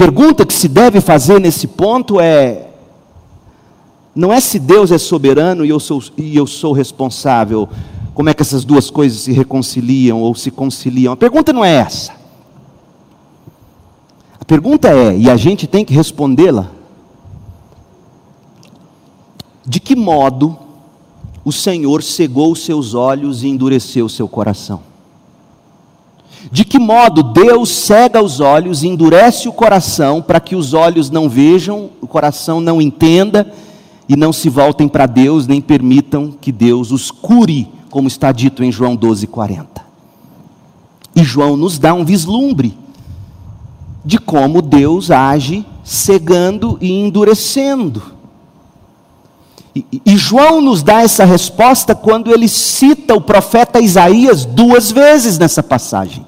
[0.00, 2.70] pergunta que se deve fazer nesse ponto é:
[4.14, 7.68] não é se Deus é soberano e eu sou, e eu sou responsável,
[8.14, 11.12] como é que essas duas coisas se reconciliam ou se conciliam?
[11.12, 12.12] A pergunta não é essa.
[14.40, 16.70] A pergunta é, e a gente tem que respondê-la:
[19.66, 20.56] de que modo
[21.44, 24.89] o Senhor cegou os seus olhos e endureceu o seu coração?
[26.50, 31.28] De que modo Deus cega os olhos, endurece o coração, para que os olhos não
[31.28, 33.52] vejam, o coração não entenda
[34.08, 38.64] e não se voltem para Deus, nem permitam que Deus os cure, como está dito
[38.64, 39.82] em João 12:40.
[41.14, 42.76] E João nos dá um vislumbre
[44.04, 48.02] de como Deus age cegando e endurecendo.
[49.74, 55.38] E, e, João nos dá essa resposta quando ele cita o profeta Isaías duas vezes
[55.38, 56.26] nessa passagem.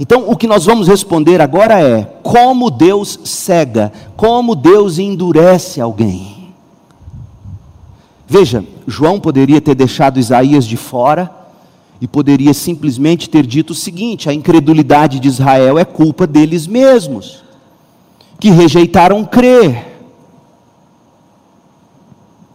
[0.00, 6.54] Então, o que nós vamos responder agora é: como Deus cega, como Deus endurece alguém.
[8.26, 11.30] Veja, João poderia ter deixado Isaías de fora
[12.00, 17.44] e poderia simplesmente ter dito o seguinte: a incredulidade de Israel é culpa deles mesmos,
[18.38, 19.86] que rejeitaram crer.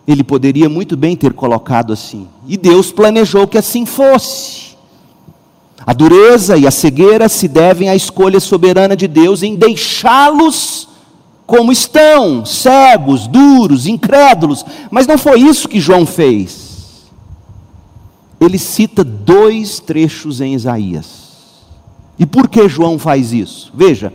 [0.08, 4.65] Ele poderia muito bem ter colocado assim, e Deus planejou que assim fosse.
[5.86, 10.90] A dureza e a cegueira se devem à escolha soberana de Deus em deixá-los
[11.46, 14.66] como estão, cegos, duros, incrédulos.
[14.90, 17.06] Mas não foi isso que João fez.
[18.42, 21.26] Ele cita dois trechos em Isaías.
[22.18, 23.72] E por que João faz isso?
[23.74, 24.12] Veja,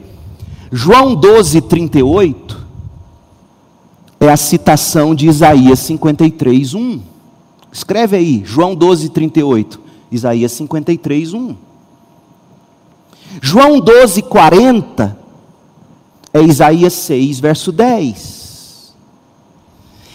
[0.72, 2.66] João 12, 38
[4.18, 7.00] é a citação de Isaías 53, 1.
[7.72, 9.89] Escreve aí, João 12, 38.
[10.10, 11.56] Isaías 53, 1.
[13.40, 15.18] João 12, 40
[16.32, 18.94] é Isaías 6, verso 10.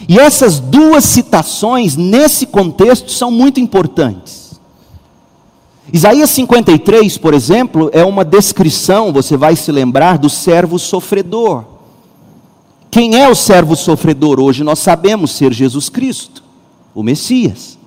[0.08, 4.60] E essas duas citações, nesse contexto, são muito importantes.
[5.92, 11.64] Isaías 53, por exemplo, é uma descrição, você vai se lembrar, do servo sofredor.
[12.90, 14.40] Quem é o servo sofredor?
[14.40, 16.44] Hoje nós sabemos ser Jesus Cristo,
[16.94, 17.78] o Messias.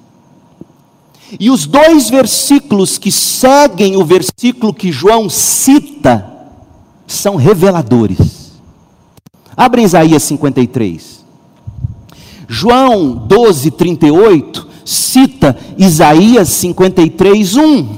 [1.38, 6.24] E os dois versículos que seguem o versículo que João cita
[7.06, 8.52] são reveladores.
[9.56, 11.24] Abre Isaías 53.
[12.48, 17.88] João 12, 38 cita Isaías 53, 1.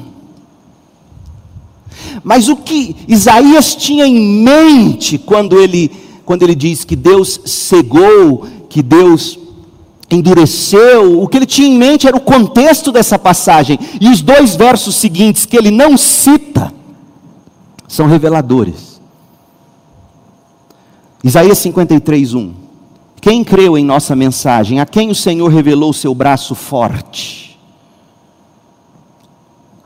[2.24, 5.90] Mas o que Isaías tinha em mente quando ele,
[6.24, 9.38] quando ele diz que Deus cegou, que Deus
[10.16, 13.78] endureceu, o que ele tinha em mente era o contexto dessa passagem.
[14.00, 16.72] E os dois versos seguintes que ele não cita
[17.86, 19.00] são reveladores.
[21.22, 22.54] Isaías 53, 1.
[23.20, 24.80] Quem creu em nossa mensagem?
[24.80, 27.58] A quem o Senhor revelou o seu braço forte?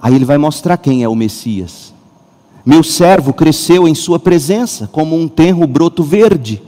[0.00, 1.92] Aí ele vai mostrar quem é o Messias.
[2.64, 6.62] Meu servo cresceu em sua presença, como um tenro broto verde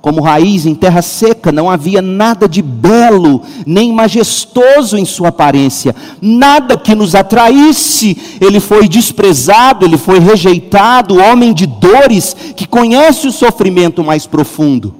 [0.00, 5.94] como raiz em terra seca, não havia nada de belo, nem majestoso em sua aparência,
[6.22, 8.16] nada que nos atraísse.
[8.40, 14.94] Ele foi desprezado, ele foi rejeitado, homem de dores, que conhece o sofrimento mais profundo.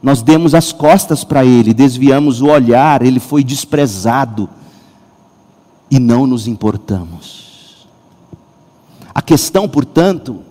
[0.00, 4.48] Nós demos as costas para ele, desviamos o olhar, ele foi desprezado
[5.90, 7.86] e não nos importamos.
[9.12, 10.45] A questão, portanto,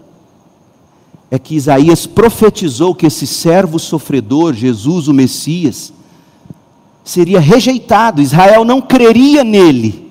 [1.35, 5.93] é que Isaías profetizou que esse servo sofredor, Jesus o Messias,
[7.03, 10.04] seria rejeitado, Israel não creria nele.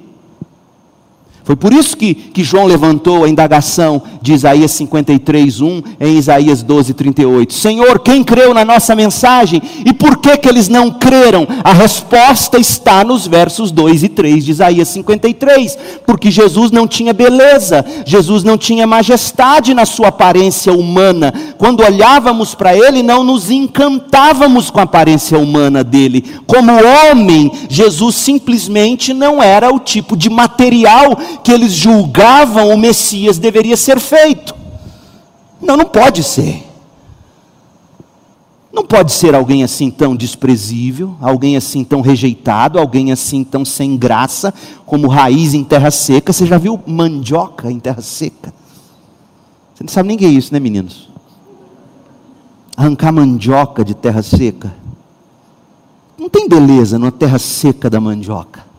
[1.44, 6.62] Foi por isso que, que João levantou a indagação de Isaías 53, 1 em Isaías
[6.62, 7.52] 12, 38.
[7.52, 9.60] Senhor, quem creu na nossa mensagem?
[9.84, 11.46] E por que, que eles não creram?
[11.62, 15.76] A resposta está nos versos 2 e 3 de Isaías 53.
[16.06, 21.30] Porque Jesus não tinha beleza, Jesus não tinha majestade na sua aparência humana.
[21.58, 26.24] Quando olhávamos para ele, não nos encantávamos com a aparência humana dele.
[26.46, 33.38] Como homem, Jesus simplesmente não era o tipo de material que eles julgavam o Messias
[33.38, 34.54] deveria ser feito.
[35.60, 36.64] Não, não pode ser.
[38.74, 43.96] Não pode ser alguém assim tão desprezível, alguém assim tão rejeitado, alguém assim tão sem
[43.96, 44.52] graça,
[44.84, 46.32] como raiz em terra seca.
[46.32, 48.52] Você já viu mandioca em terra seca?
[49.72, 51.08] Você não sabe nem o que é isso, né, meninos?
[52.76, 54.74] Arrancar mandioca de terra seca.
[56.18, 58.73] Não tem beleza numa terra seca da mandioca.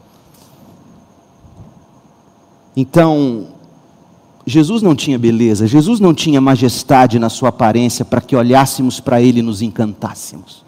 [2.76, 3.48] Então,
[4.46, 9.22] Jesus não tinha beleza, Jesus não tinha majestade na sua aparência para que olhássemos para
[9.22, 10.64] ele e nos encantássemos.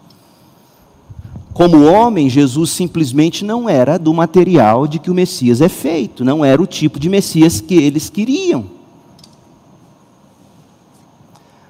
[1.52, 6.44] Como homem, Jesus simplesmente não era do material de que o Messias é feito, não
[6.44, 8.66] era o tipo de Messias que eles queriam.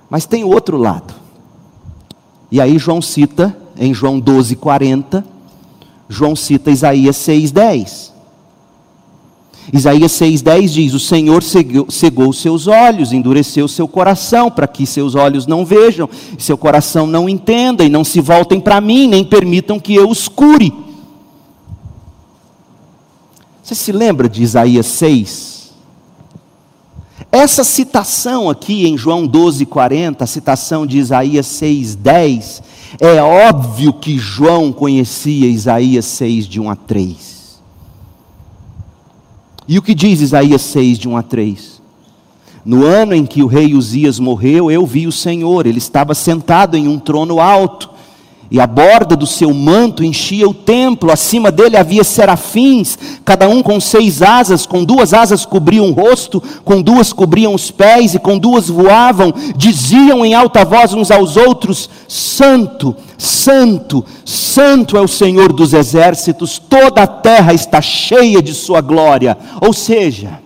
[0.08, 1.14] Mas tem outro lado.
[2.50, 5.24] E aí João cita, em João 12, 40,
[6.08, 8.17] João cita Isaías 6, 10.
[9.72, 15.46] Isaías 6,10 diz: O Senhor cegou, seus olhos, endureceu seu coração, para que seus olhos
[15.46, 16.08] não vejam,
[16.38, 20.28] seu coração não entenda, e não se voltem para mim, nem permitam que eu os
[20.28, 20.72] cure.
[23.62, 25.58] Você se lembra de Isaías 6?
[27.30, 32.62] Essa citação aqui em João 12,40, a citação de Isaías 6,10,
[32.98, 37.37] é óbvio que João conhecia Isaías 6, de 1 a 3.
[39.68, 41.82] E o que diz Isaías 6, de 1 a 3?
[42.64, 46.74] No ano em que o rei Uzias morreu, eu vi o Senhor, ele estava sentado
[46.74, 47.90] em um trono alto,
[48.50, 53.62] e a borda do seu manto enchia o templo, acima dele havia serafins, cada um
[53.62, 58.18] com seis asas, com duas asas cobriam o rosto, com duas cobriam os pés, e
[58.18, 65.08] com duas voavam, diziam em alta voz uns aos outros: Santo, Santo, Santo é o
[65.08, 69.36] Senhor dos exércitos, toda a terra está cheia de Sua glória.
[69.60, 70.40] Ou seja,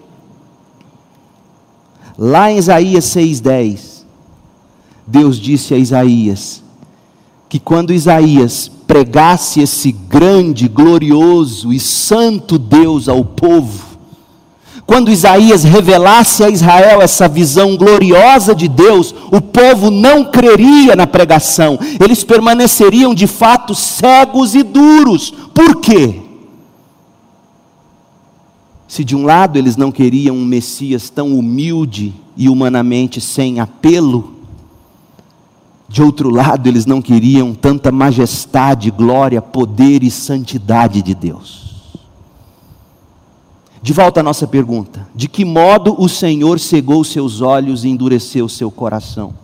[2.19, 4.05] lá em Isaías 6,10,
[5.07, 6.63] Deus disse a Isaías:
[7.53, 13.92] que quando Isaías pregasse esse grande, glorioso e santo Deus ao povo,
[14.93, 21.07] quando Isaías revelasse a Israel essa visão gloriosa de Deus, o povo não creria na
[21.07, 25.31] pregação, eles permaneceriam de fato cegos e duros.
[25.55, 26.21] Por quê?
[28.87, 34.35] Se de um lado eles não queriam um Messias tão humilde e humanamente sem apelo,
[35.89, 41.72] de outro lado, eles não queriam tanta majestade, glória, poder e santidade de Deus.
[43.83, 48.49] De volta à nossa pergunta: de que modo o Senhor cegou seus olhos e endureceu
[48.49, 49.35] seu coração?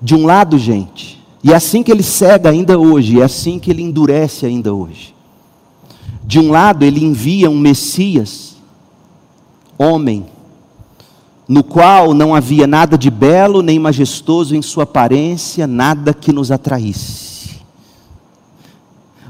[0.00, 3.70] De um lado, gente, e é assim que ele cega ainda hoje, é assim que
[3.70, 5.14] ele endurece ainda hoje.
[6.22, 8.56] De um lado, ele envia um Messias,
[9.78, 10.26] homem,
[11.48, 16.50] no qual não havia nada de belo nem majestoso em sua aparência, nada que nos
[16.50, 17.58] atraísse.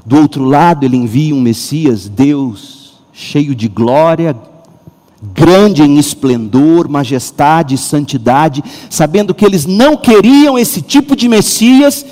[0.04, 2.79] Do outro lado, ele envia um Messias, Deus,
[3.20, 4.34] cheio de glória,
[5.34, 12.04] grande em esplendor, majestade e santidade, sabendo que eles não queriam esse tipo de Messias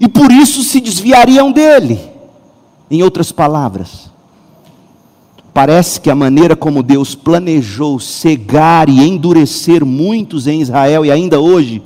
[0.00, 1.98] e por isso se desviariam dele.
[2.88, 4.08] Em outras palavras,
[5.52, 11.40] Parece que a maneira como Deus planejou cegar e endurecer muitos em Israel e ainda
[11.40, 11.82] hoje,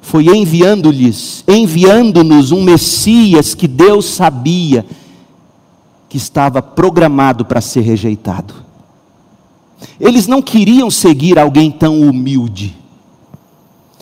[0.00, 4.86] foi enviando-lhes, enviando-nos um Messias que Deus sabia
[6.08, 8.54] que estava programado para ser rejeitado.
[10.00, 12.76] Eles não queriam seguir alguém tão humilde.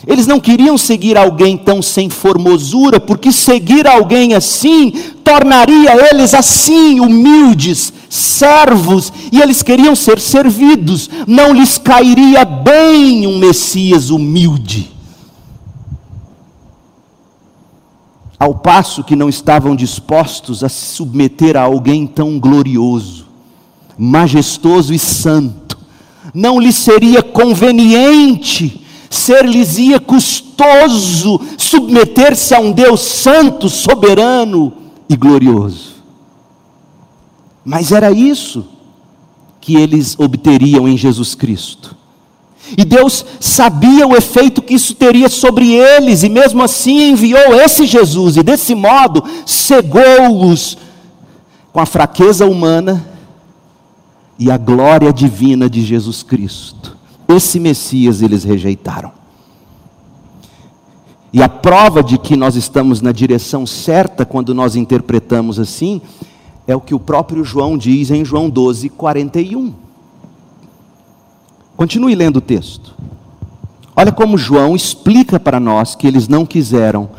[0.07, 4.91] Eles não queriam seguir alguém tão sem formosura, porque seguir alguém assim
[5.23, 11.09] tornaria eles assim humildes, servos, e eles queriam ser servidos.
[11.25, 14.94] Não lhes cairia bem um Messias humilde.
[18.37, 23.27] Ao passo que não estavam dispostos a se submeter a alguém tão glorioso,
[23.97, 25.77] majestoso e santo,
[26.33, 34.73] não lhes seria conveniente ser-lhes-ia custoso submeter-se a um Deus santo, soberano
[35.07, 35.95] e glorioso.
[37.63, 38.65] Mas era isso.
[39.65, 41.95] que eles obteriam em Jesus Cristo.
[42.77, 47.85] E Deus sabia o efeito que isso teria sobre eles, e mesmo assim enviou esse
[47.85, 50.77] Jesus, e desse modo cegou-os
[51.71, 53.05] com a fraqueza humana
[54.39, 56.97] e a glória divina de Jesus Cristo.
[57.27, 59.11] Esse Messias eles rejeitaram.
[61.31, 66.01] E a prova de que nós estamos na direção certa quando nós interpretamos assim,
[66.65, 69.84] é o que o próprio João diz em João 12, 41.
[71.75, 72.95] Continue lendo o texto.
[73.95, 77.09] Olha como João explica para nós que eles não quiseram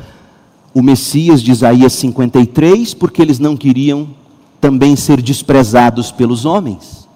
[0.74, 4.08] o Messias de Isaías 53, porque eles não queriam
[4.60, 7.06] também ser desprezados pelos homens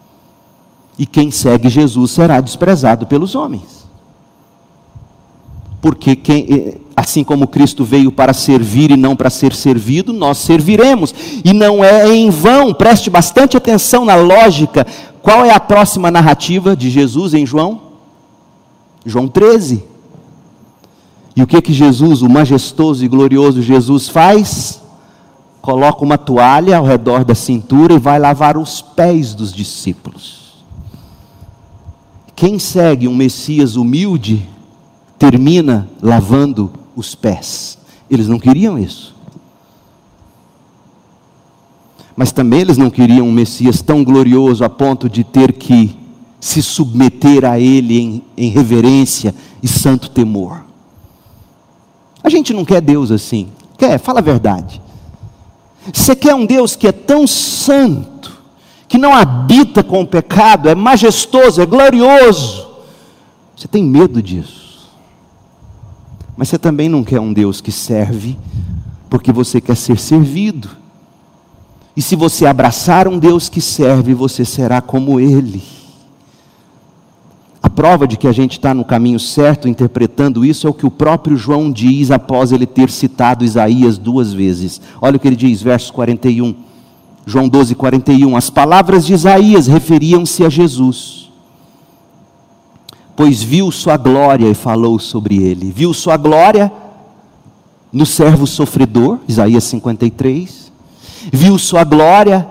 [1.00, 3.88] e quem segue Jesus será desprezado pelos homens.
[5.80, 10.36] Porque quem, eh, assim como Cristo veio para servir e não para ser servido, nós
[10.36, 11.14] serviremos.
[11.42, 14.86] E não é em vão, preste bastante atenção na lógica.
[15.22, 17.80] Qual é a próxima narrativa de Jesus em João?
[19.04, 19.84] João 13.
[21.36, 24.80] E o que que Jesus, o majestoso e glorioso Jesus faz?
[25.60, 30.64] Coloca uma toalha ao redor da cintura e vai lavar os pés dos discípulos.
[32.34, 34.48] Quem segue um Messias humilde
[35.18, 37.78] termina lavando os pés.
[38.10, 39.14] Eles não queriam isso.
[42.20, 45.96] Mas também eles não queriam um Messias tão glorioso a ponto de ter que
[46.38, 50.62] se submeter a Ele em, em reverência e santo temor.
[52.22, 53.48] A gente não quer Deus assim.
[53.78, 53.98] Quer?
[53.98, 54.82] Fala a verdade.
[55.90, 58.38] Você quer um Deus que é tão santo
[58.86, 62.68] que não habita com o pecado, é majestoso, é glorioso.
[63.56, 64.90] Você tem medo disso.
[66.36, 68.38] Mas você também não quer um Deus que serve,
[69.08, 70.79] porque você quer ser servido.
[72.00, 75.62] E se você abraçar um Deus que serve, você será como Ele.
[77.62, 80.86] A prova de que a gente está no caminho certo interpretando isso é o que
[80.86, 84.80] o próprio João diz após ele ter citado Isaías duas vezes.
[84.98, 86.54] Olha o que ele diz, verso 41.
[87.26, 88.34] João 12, 41.
[88.34, 91.30] As palavras de Isaías referiam-se a Jesus,
[93.14, 95.70] pois viu sua glória e falou sobre ele.
[95.70, 96.72] Viu sua glória
[97.92, 100.69] no servo sofredor, Isaías 53.
[101.32, 102.48] Viu sua glória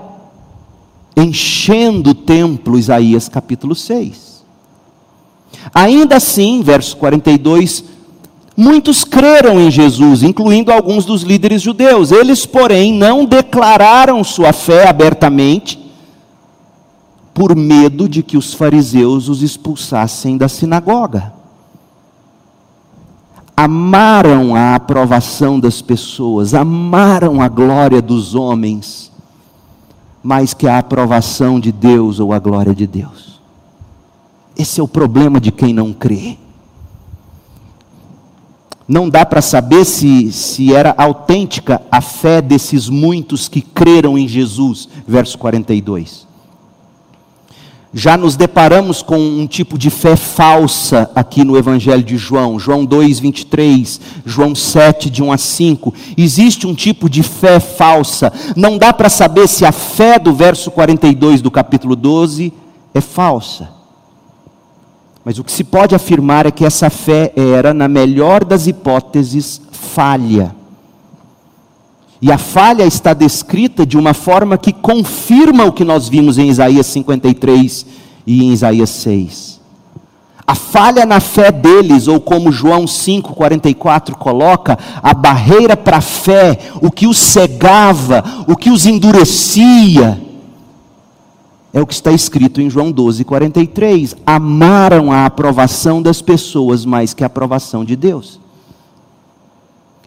[1.16, 4.44] enchendo o templo, Isaías capítulo 6.
[5.74, 7.84] Ainda assim, verso 42,
[8.62, 12.12] Muitos creram em Jesus, incluindo alguns dos líderes judeus.
[12.12, 15.80] Eles, porém, não declararam sua fé abertamente,
[17.34, 21.39] por medo de que os fariseus os expulsassem da sinagoga.
[23.62, 29.12] Amaram a aprovação das pessoas, amaram a glória dos homens,
[30.24, 33.42] mais que a aprovação de Deus ou a glória de Deus.
[34.58, 36.38] Esse é o problema de quem não crê
[38.90, 44.28] não dá para saber se, se era autêntica a fé desses muitos que creram em
[44.28, 44.90] Jesus.
[45.08, 46.28] Verso 42.
[47.92, 52.86] Já nos deparamos com um tipo de fé falsa aqui no Evangelho de João, João
[52.86, 55.94] 2, 23, João 7, de 1 a 5.
[56.16, 58.32] Existe um tipo de fé falsa.
[58.56, 62.54] Não dá para saber se a fé do verso 42 do capítulo 12
[62.94, 63.70] é falsa.
[65.26, 69.60] Mas o que se pode afirmar é que essa fé era, na melhor das hipóteses,
[69.72, 70.59] falha.
[72.22, 76.50] E a falha está descrita de uma forma que confirma o que nós vimos em
[76.50, 77.86] Isaías 53
[78.28, 79.60] e em Isaías 6.
[80.46, 86.58] A falha na fé deles, ou como João 5,44 coloca, a barreira para a fé,
[86.82, 90.20] o que os cegava, o que os endurecia,
[91.72, 94.16] é o que está escrito em João 12, 43.
[94.26, 98.40] Amaram a aprovação das pessoas mais que a aprovação de Deus.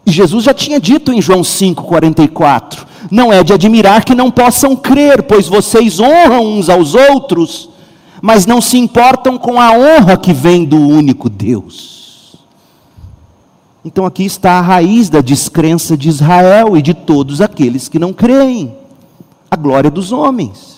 [0.05, 4.29] E Jesus já tinha dito em João 5, 44: Não é de admirar que não
[4.29, 7.69] possam crer, pois vocês honram uns aos outros,
[8.21, 12.35] mas não se importam com a honra que vem do único Deus.
[13.85, 18.13] Então aqui está a raiz da descrença de Israel e de todos aqueles que não
[18.13, 18.75] creem
[19.51, 20.73] a glória dos homens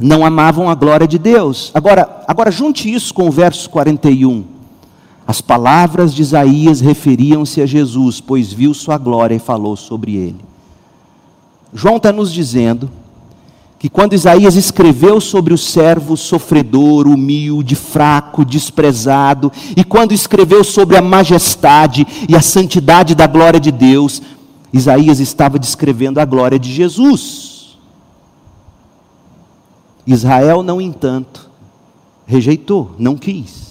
[0.00, 1.70] não amavam a glória de Deus.
[1.74, 4.44] Agora, agora junte isso com o verso 41.
[5.26, 10.40] As palavras de Isaías referiam-se a Jesus, pois viu sua glória e falou sobre ele.
[11.72, 12.90] João está nos dizendo
[13.78, 20.98] que quando Isaías escreveu sobre o servo sofredor, humilde, fraco, desprezado, e quando escreveu sobre
[20.98, 24.20] a majestade e a santidade da glória de Deus,
[24.72, 27.78] Isaías estava descrevendo a glória de Jesus.
[30.06, 31.48] Israel, não entanto,
[32.26, 33.69] rejeitou, não quis.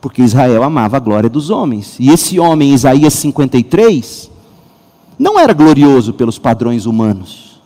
[0.00, 1.96] Porque Israel amava a glória dos homens.
[1.98, 4.30] E esse homem, Isaías 53,
[5.18, 7.60] não era glorioso pelos padrões humanos.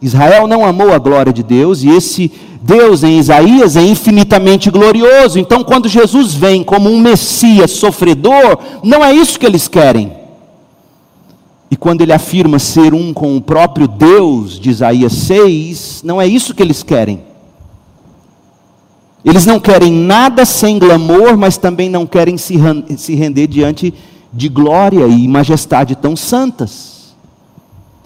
[0.00, 2.30] Israel não amou a glória de Deus, e esse
[2.60, 5.38] Deus em Isaías é infinitamente glorioso.
[5.38, 10.12] Então, quando Jesus vem como um Messias sofredor, não é isso que eles querem.
[11.70, 16.26] E quando ele afirma ser um com o próprio Deus, de Isaías 6, não é
[16.26, 17.31] isso que eles querem.
[19.24, 22.56] Eles não querem nada sem glamour, mas também não querem se
[23.14, 23.94] render diante
[24.32, 27.14] de glória e majestade tão santas.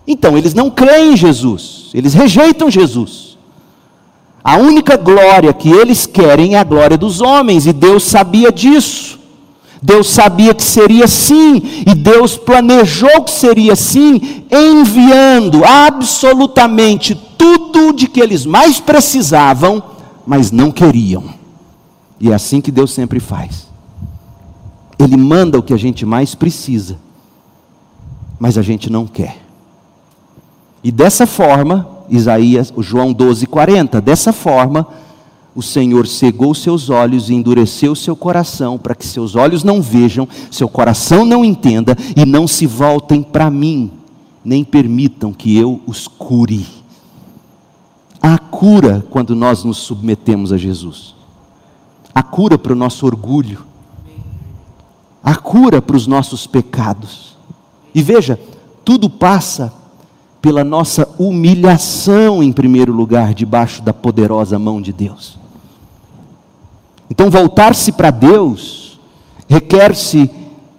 [0.06, 3.38] Então, eles não creem em Jesus, eles rejeitam Jesus.
[4.44, 9.18] A única glória que eles querem é a glória dos homens, e Deus sabia disso.
[9.82, 18.06] Deus sabia que seria assim, e Deus planejou que seria assim, enviando absolutamente tudo de
[18.06, 19.82] que eles mais precisavam,
[20.26, 21.24] mas não queriam.
[22.18, 23.68] E é assim que Deus sempre faz.
[24.98, 26.98] Ele manda o que a gente mais precisa,
[28.38, 29.38] mas a gente não quer.
[30.82, 34.86] E dessa forma, Isaías, João 12, 40, dessa forma,
[35.54, 40.28] o Senhor cegou seus olhos e endureceu seu coração, para que seus olhos não vejam,
[40.50, 43.90] seu coração não entenda e não se voltem para mim,
[44.44, 46.66] nem permitam que eu os cure.
[48.28, 51.14] Há cura quando nós nos submetemos a Jesus,
[52.12, 53.64] há cura para o nosso orgulho,
[55.22, 57.36] há cura para os nossos pecados.
[57.94, 58.36] E veja,
[58.84, 59.72] tudo passa
[60.42, 65.38] pela nossa humilhação, em primeiro lugar, debaixo da poderosa mão de Deus.
[67.08, 68.98] Então, voltar-se para Deus
[69.48, 70.28] requer-se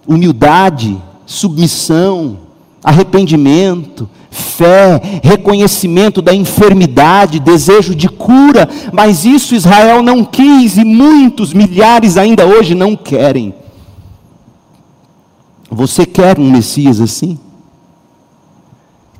[0.06, 2.40] humildade, submissão,
[2.84, 11.52] arrependimento, fé, reconhecimento da enfermidade, desejo de cura, mas isso Israel não quis e muitos,
[11.52, 13.54] milhares ainda hoje não querem.
[15.70, 17.38] Você quer um Messias assim?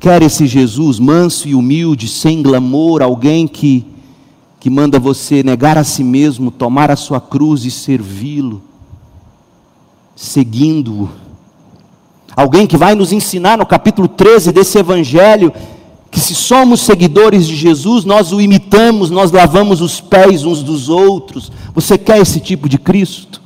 [0.01, 3.85] Quer esse Jesus manso e humilde, sem glamour, alguém que
[4.61, 8.63] que manda você negar a si mesmo, tomar a sua cruz e servi-lo,
[10.17, 11.09] seguindo-o.
[12.39, 15.53] Alguém que vai nos ensinar no capítulo 13 desse evangelho
[16.09, 20.89] que se somos seguidores de Jesus, nós o imitamos, nós lavamos os pés uns dos
[20.89, 21.51] outros.
[21.75, 23.43] Você quer esse tipo de Cristo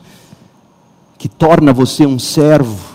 [1.16, 2.92] que torna você um servo?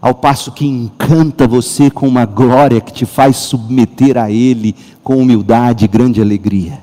[0.00, 5.18] ao passo que encanta você com uma glória que te faz submeter a Ele com
[5.18, 6.82] humildade e grande alegria.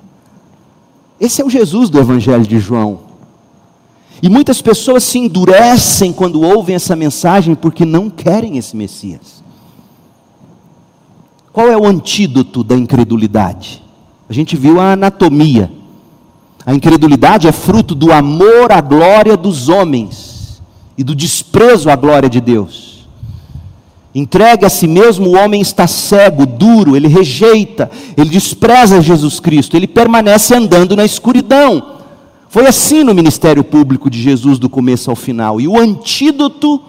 [1.19, 3.04] Esse é o Jesus do Evangelho de João.
[4.21, 9.43] E muitas pessoas se endurecem quando ouvem essa mensagem porque não querem esse Messias.
[11.51, 13.81] Qual é o antídoto da incredulidade?
[14.29, 15.71] A gente viu a anatomia.
[16.65, 20.61] A incredulidade é fruto do amor à glória dos homens
[20.97, 23.07] e do desprezo à glória de Deus.
[24.13, 29.75] Entregue a si mesmo, o homem está cego, duro, ele rejeita, ele despreza Jesus Cristo,
[29.75, 31.94] ele permanece andando na escuridão.
[32.55, 35.59] Foi assim no ministério público de Jesus do começo ao final.
[35.59, 36.81] E o antídoto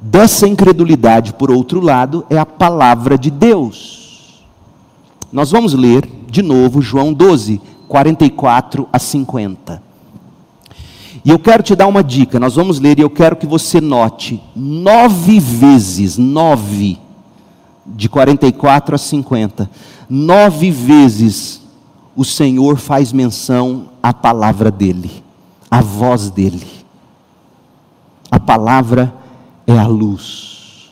[0.00, 4.42] dessa incredulidade, por outro lado, é a palavra de Deus.
[5.32, 9.80] Nós vamos ler de novo João 12, 44 a 50.
[11.24, 13.80] E eu quero te dar uma dica, nós vamos ler e eu quero que você
[13.80, 16.98] note nove vezes, nove,
[17.86, 19.70] de 44 a 50,
[20.08, 21.59] nove vezes
[22.20, 25.24] o Senhor faz menção à palavra dEle,
[25.70, 26.66] à voz dEle.
[28.30, 29.10] A palavra
[29.66, 30.90] é a luz.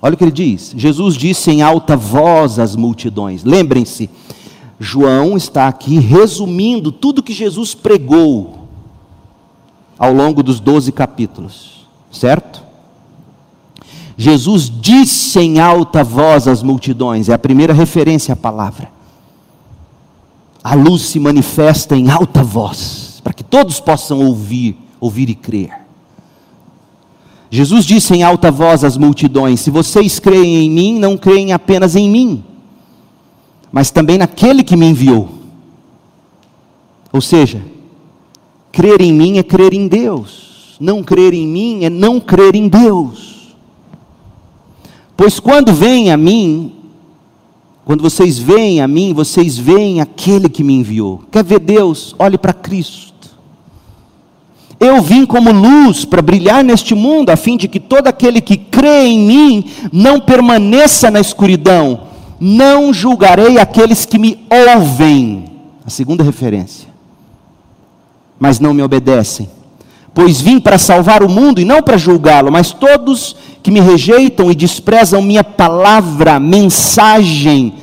[0.00, 4.08] Olha o que ele diz: Jesus disse em alta voz às multidões, lembrem-se,
[4.78, 8.68] João está aqui resumindo tudo que Jesus pregou
[9.98, 12.62] ao longo dos 12 capítulos, certo?
[14.16, 18.94] Jesus disse em alta voz às multidões, é a primeira referência à palavra.
[20.66, 25.70] A luz se manifesta em alta voz, para que todos possam ouvir, ouvir e crer.
[27.48, 31.94] Jesus disse em alta voz às multidões: Se vocês creem em mim, não creem apenas
[31.94, 32.42] em mim,
[33.70, 35.28] mas também naquele que me enviou.
[37.12, 37.62] Ou seja,
[38.76, 40.76] Crer em mim é crer em Deus.
[40.78, 43.56] Não crer em mim é não crer em Deus.
[45.16, 46.75] Pois quando vem a mim,
[47.86, 51.22] quando vocês veem a mim, vocês veem aquele que me enviou.
[51.30, 52.16] Quer ver Deus?
[52.18, 53.30] Olhe para Cristo.
[54.80, 58.56] Eu vim como luz para brilhar neste mundo, a fim de que todo aquele que
[58.56, 62.00] crê em mim não permaneça na escuridão,
[62.40, 65.44] Não julgarei aqueles que me ouvem.
[65.86, 66.88] A segunda referência.
[68.38, 69.48] Mas não me obedecem.
[70.12, 73.36] Pois vim para salvar o mundo e não para julgá-lo, mas todos
[73.66, 77.74] que me rejeitam e desprezam minha palavra, mensagem,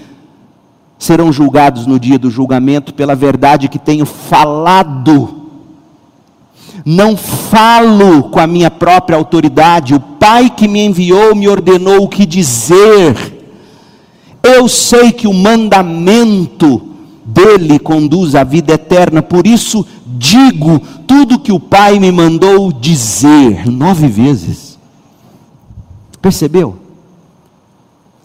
[0.98, 5.50] serão julgados no dia do julgamento pela verdade que tenho falado.
[6.86, 12.08] Não falo com a minha própria autoridade, o Pai que me enviou me ordenou o
[12.08, 13.52] que dizer.
[14.42, 16.82] Eu sei que o mandamento
[17.26, 23.70] dele conduz à vida eterna, por isso digo tudo que o Pai me mandou dizer,
[23.70, 24.73] nove vezes.
[26.24, 26.78] Percebeu?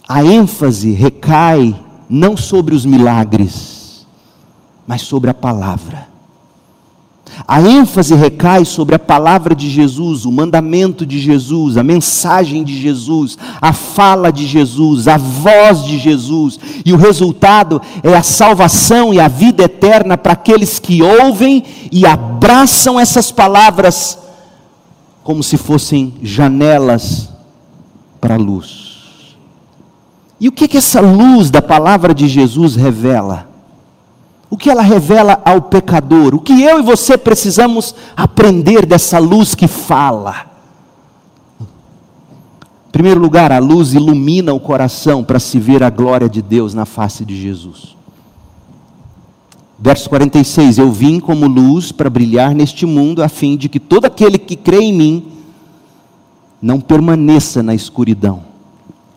[0.07, 1.75] A ênfase recai
[2.09, 4.07] não sobre os milagres,
[4.87, 6.07] mas sobre a palavra.
[7.45, 12.81] A ênfase recai sobre a palavra de Jesus, o mandamento de Jesus, a mensagem de
[12.81, 19.13] Jesus, a fala de Jesus, a voz de Jesus, e o resultado é a salvação
[19.13, 24.17] e a vida eterna para aqueles que ouvem e abraçam essas palavras
[25.21, 27.38] como se fossem janelas
[28.19, 29.37] para a luz.
[30.39, 33.47] E o que, que essa luz da palavra de Jesus revela?
[34.49, 36.33] O que ela revela ao pecador?
[36.33, 40.47] O que eu e você precisamos aprender dessa luz que fala?
[42.87, 46.73] Em primeiro lugar, a luz ilumina o coração para se ver a glória de Deus
[46.73, 47.95] na face de Jesus.
[49.77, 54.05] Verso 46: Eu vim como luz para brilhar neste mundo, a fim de que todo
[54.05, 55.27] aquele que crê em mim
[56.61, 58.43] não permaneça na escuridão.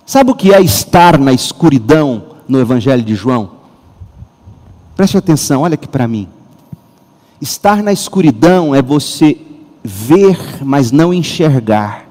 [0.07, 3.51] Sabe o que é estar na escuridão no Evangelho de João?
[4.97, 6.28] Preste atenção, olha aqui para mim.
[7.40, 9.36] Estar na escuridão é você
[9.82, 12.07] ver, mas não enxergar.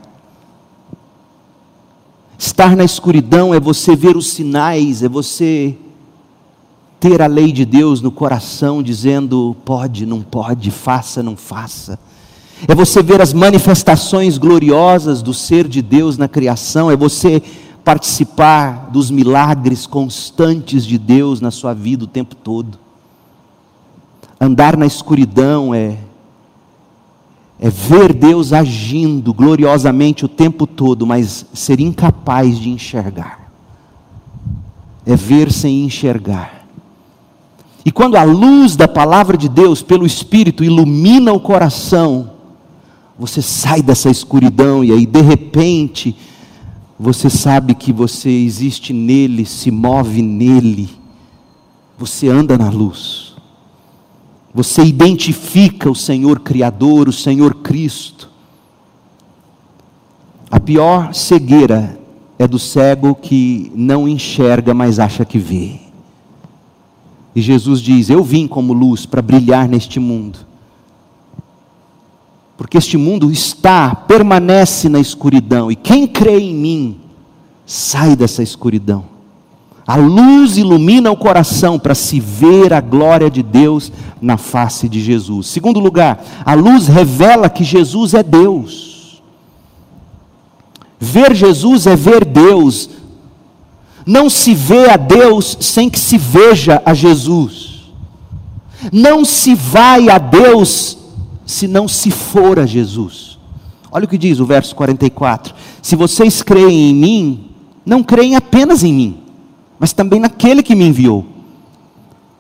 [2.38, 5.78] Estar na escuridão é você ver os sinais, é você
[7.00, 12.00] ter a lei de Deus no coração, dizendo pode, não pode, faça, não faça.
[12.68, 17.42] É você ver as manifestações gloriosas do ser de Deus na criação, é você
[17.84, 22.78] participar dos milagres constantes de Deus na sua vida o tempo todo.
[24.40, 25.98] Andar na escuridão é
[27.64, 33.52] é ver Deus agindo gloriosamente o tempo todo, mas ser incapaz de enxergar.
[35.06, 36.66] É ver sem enxergar.
[37.86, 42.32] E quando a luz da palavra de Deus pelo Espírito ilumina o coração,
[43.22, 46.16] você sai dessa escuridão e aí de repente
[47.00, 50.90] você sabe que você existe nele, se move nele,
[52.00, 53.36] você anda na luz,
[54.52, 58.28] você identifica o Senhor Criador, o Senhor Cristo.
[60.50, 62.00] A pior cegueira
[62.40, 65.80] é do cego que não enxerga, mas acha que vê.
[67.36, 70.51] E Jesus diz: Eu vim como luz para brilhar neste mundo.
[72.62, 77.00] Porque este mundo está, permanece na escuridão, e quem crê em mim,
[77.66, 79.04] sai dessa escuridão.
[79.88, 83.92] A luz ilumina o coração para se ver a glória de Deus
[84.22, 85.48] na face de Jesus.
[85.48, 89.24] Segundo lugar, a luz revela que Jesus é Deus.
[91.00, 92.92] Ver Jesus é ver Deus.
[94.06, 97.92] Não se vê a Deus sem que se veja a Jesus.
[98.92, 101.01] Não se vai a Deus
[101.52, 103.38] se não se for a Jesus.
[103.92, 107.46] Olha o que diz o verso 44: Se vocês creem em mim,
[107.86, 109.18] não creem apenas em mim,
[109.78, 111.26] mas também naquele que me enviou.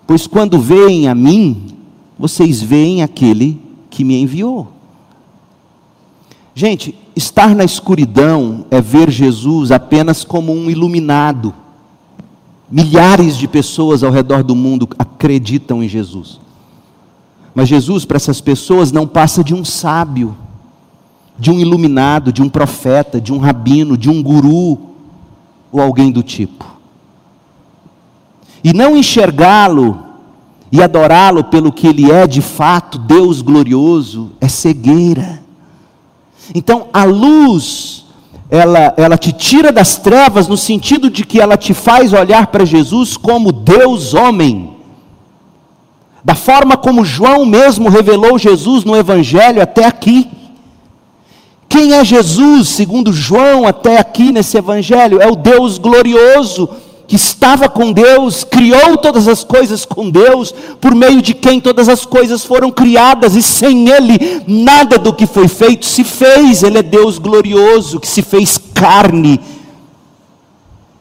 [0.07, 1.68] Pois quando veem a mim,
[2.18, 4.72] vocês veem aquele que me enviou.
[6.55, 11.53] Gente, estar na escuridão é ver Jesus apenas como um iluminado.
[12.70, 16.39] Milhares de pessoas ao redor do mundo acreditam em Jesus.
[17.54, 20.38] Mas Jesus, para essas pessoas, não passa de um sábio,
[21.38, 24.78] de um iluminado, de um profeta, de um rabino, de um guru,
[25.72, 26.66] ou alguém do tipo.
[28.64, 30.06] E não enxergá-lo
[30.72, 35.41] e adorá-lo pelo que ele é de fato, Deus glorioso, é cegueira.
[36.56, 38.06] Então, a luz,
[38.49, 42.66] ela, ela te tira das trevas no sentido de que ela te faz olhar para
[42.66, 44.70] Jesus como Deus homem
[46.24, 50.30] da forma como João mesmo revelou Jesus no Evangelho até aqui.
[51.67, 55.22] Quem é Jesus, segundo João, até aqui nesse Evangelho?
[55.22, 56.69] É o Deus glorioso,
[57.07, 61.89] que estava com Deus, criou todas as coisas com Deus, por meio de quem todas
[61.89, 66.61] as coisas foram criadas, e sem Ele nada do que foi feito se fez.
[66.61, 69.39] Ele é Deus glorioso, que se fez carne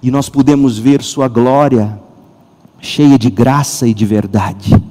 [0.02, 2.00] e nós podemos ver Sua glória
[2.80, 4.82] cheia de graça e de verdade.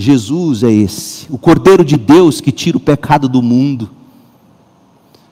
[0.00, 3.90] Jesus é esse, o Cordeiro de Deus que tira o pecado do mundo.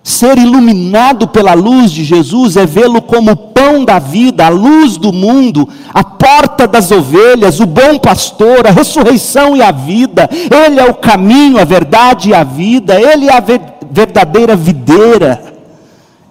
[0.02, 4.96] Ser iluminado pela luz de Jesus é vê-lo como o pão da vida, a luz
[4.96, 10.28] do mundo, a porta das ovelhas, o bom pastor, a ressurreição e a vida.
[10.32, 13.00] Ele é o caminho, a verdade e a vida.
[13.00, 13.44] Ele é a
[13.90, 15.54] verdadeira videira.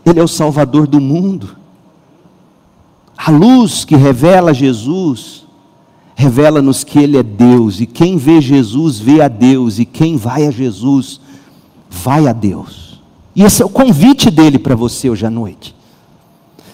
[0.06, 1.56] Ele é o salvador do mundo.
[3.18, 5.47] A luz que revela Jesus,
[6.18, 10.48] revela-nos que Ele é Deus, e quem vê Jesus vê a Deus, e quem vai
[10.48, 11.22] a Jesus
[11.90, 13.00] vai a Deus.
[13.36, 15.76] E esse é o convite dele para você hoje à noite.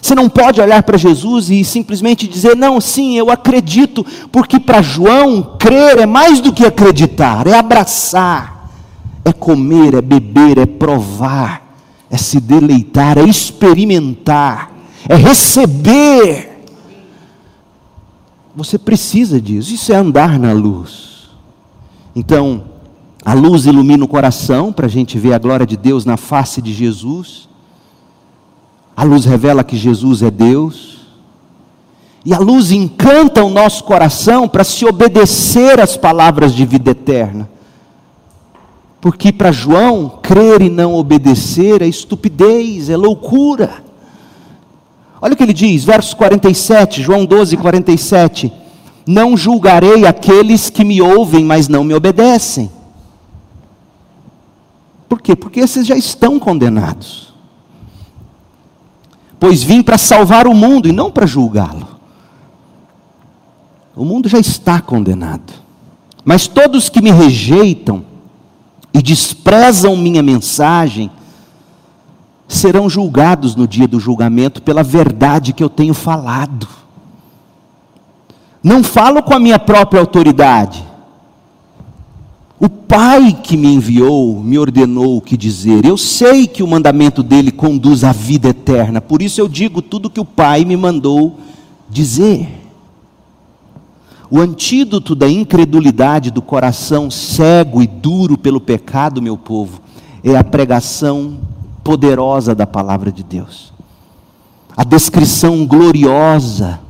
[0.00, 4.82] Você não pode olhar para Jesus e simplesmente dizer, não, sim, eu acredito, porque para
[4.82, 8.70] João, crer é mais do que acreditar, é abraçar,
[9.24, 11.76] é comer, é beber, é provar,
[12.10, 14.74] é se deleitar, é experimentar
[15.08, 16.53] é receber.
[18.54, 21.28] Você precisa disso, isso é andar na luz.
[22.14, 22.64] Então,
[23.24, 26.62] a luz ilumina o coração para a gente ver a glória de Deus na face
[26.62, 27.48] de Jesus.
[28.96, 30.94] A luz revela que Jesus é Deus.
[32.24, 37.50] E a luz encanta o nosso coração para se obedecer às palavras de vida eterna.
[39.00, 43.83] Porque para João, crer e não obedecer é estupidez, é loucura.
[45.24, 48.52] Olha o que ele diz, verso 47, João 12, 47.
[49.06, 52.70] Não julgarei aqueles que me ouvem, mas não me obedecem.
[55.08, 55.34] Por quê?
[55.34, 57.32] Porque esses já estão condenados.
[59.40, 61.88] Pois vim para salvar o mundo e não para julgá-lo.
[63.96, 65.54] O mundo já está condenado.
[66.22, 68.04] Mas todos que me rejeitam
[68.92, 71.10] e desprezam minha mensagem,
[72.54, 76.68] serão julgados no dia do julgamento pela verdade que eu tenho falado.
[78.62, 80.84] Não falo com a minha própria autoridade.
[82.58, 85.84] O Pai que me enviou me ordenou o que dizer.
[85.84, 90.08] Eu sei que o mandamento dele conduz à vida eterna, por isso eu digo tudo
[90.08, 91.38] que o Pai me mandou
[91.90, 92.48] dizer.
[94.30, 99.82] O antídoto da incredulidade do coração cego e duro pelo pecado, meu povo,
[100.22, 101.36] é a pregação
[101.84, 103.72] poderosa da palavra de Deus.
[104.74, 106.80] A descrição gloriosa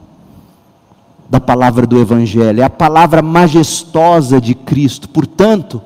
[1.29, 5.09] da palavra do Evangelho, é a palavra majestosa de Cristo.
[5.09, 5.83] Portanto,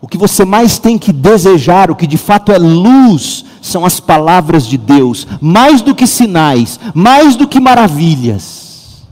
[0.00, 4.00] o que você mais tem que desejar, o que de fato é luz, são as
[4.00, 9.02] palavras de Deus, mais do que sinais, mais do que maravilhas.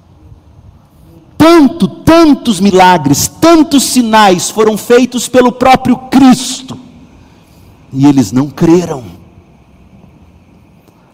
[1.37, 6.80] Tanto, tantos milagres, tantos sinais foram feitos pelo próprio Cristo
[7.93, 9.05] e eles não creram.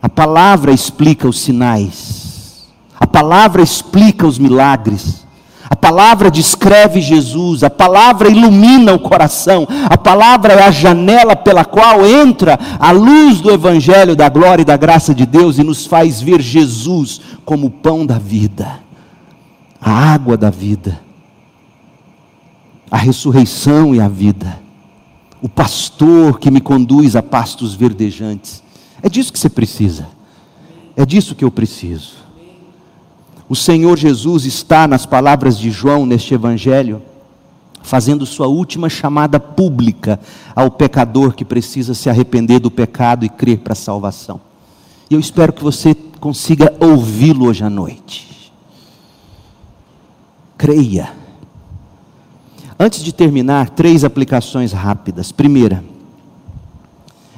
[0.01, 2.69] A palavra explica os sinais,
[2.99, 5.27] a palavra explica os milagres,
[5.69, 11.65] a palavra descreve Jesus, a palavra ilumina o coração, a palavra é a janela pela
[11.65, 15.87] qual entra a luz do Evangelho, da glória e da graça de Deus e nos
[15.87, 18.79] faz ver Jesus como o pão da vida,
[19.81, 21.01] a água da vida,
[22.89, 24.66] a ressurreição e a vida
[25.43, 28.63] o pastor que me conduz a pastos verdejantes.
[29.03, 30.09] É disso que você precisa.
[30.97, 32.15] É disso que eu preciso.
[33.49, 37.03] O Senhor Jesus está, nas palavras de João neste Evangelho,
[37.83, 40.19] fazendo sua última chamada pública
[40.55, 44.41] ao pecador que precisa se arrepender do pecado e crer para a salvação.
[45.09, 48.53] E eu espero que você consiga ouvi-lo hoje à noite.
[50.59, 51.13] Creia
[52.79, 55.33] Antes de terminar, três aplicações rápidas.
[55.33, 55.83] Primeira,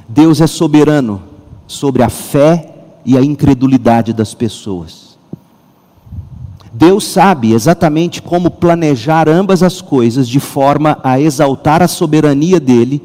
[0.09, 1.23] Deus é soberano
[1.67, 2.75] sobre a fé
[3.05, 5.17] e a incredulidade das pessoas.
[6.73, 13.03] Deus sabe exatamente como planejar ambas as coisas de forma a exaltar a soberania dele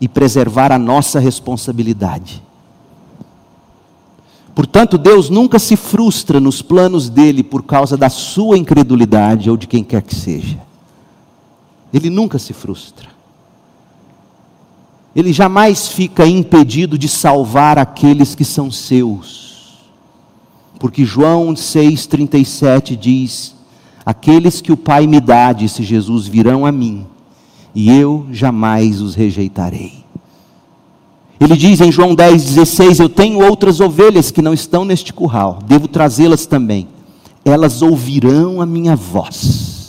[0.00, 2.42] e preservar a nossa responsabilidade.
[4.54, 9.66] Portanto, Deus nunca se frustra nos planos dele por causa da sua incredulidade ou de
[9.66, 10.69] quem quer que seja.
[11.92, 13.08] Ele nunca se frustra.
[15.14, 19.78] Ele jamais fica impedido de salvar aqueles que são seus.
[20.78, 23.54] Porque João 6,37 diz:
[24.06, 27.06] Aqueles que o Pai me dá, disse Jesus, virão a mim,
[27.74, 30.04] e eu jamais os rejeitarei.
[31.40, 35.88] Ele diz em João 10,16: Eu tenho outras ovelhas que não estão neste curral, devo
[35.88, 36.86] trazê-las também.
[37.44, 39.79] Elas ouvirão a minha voz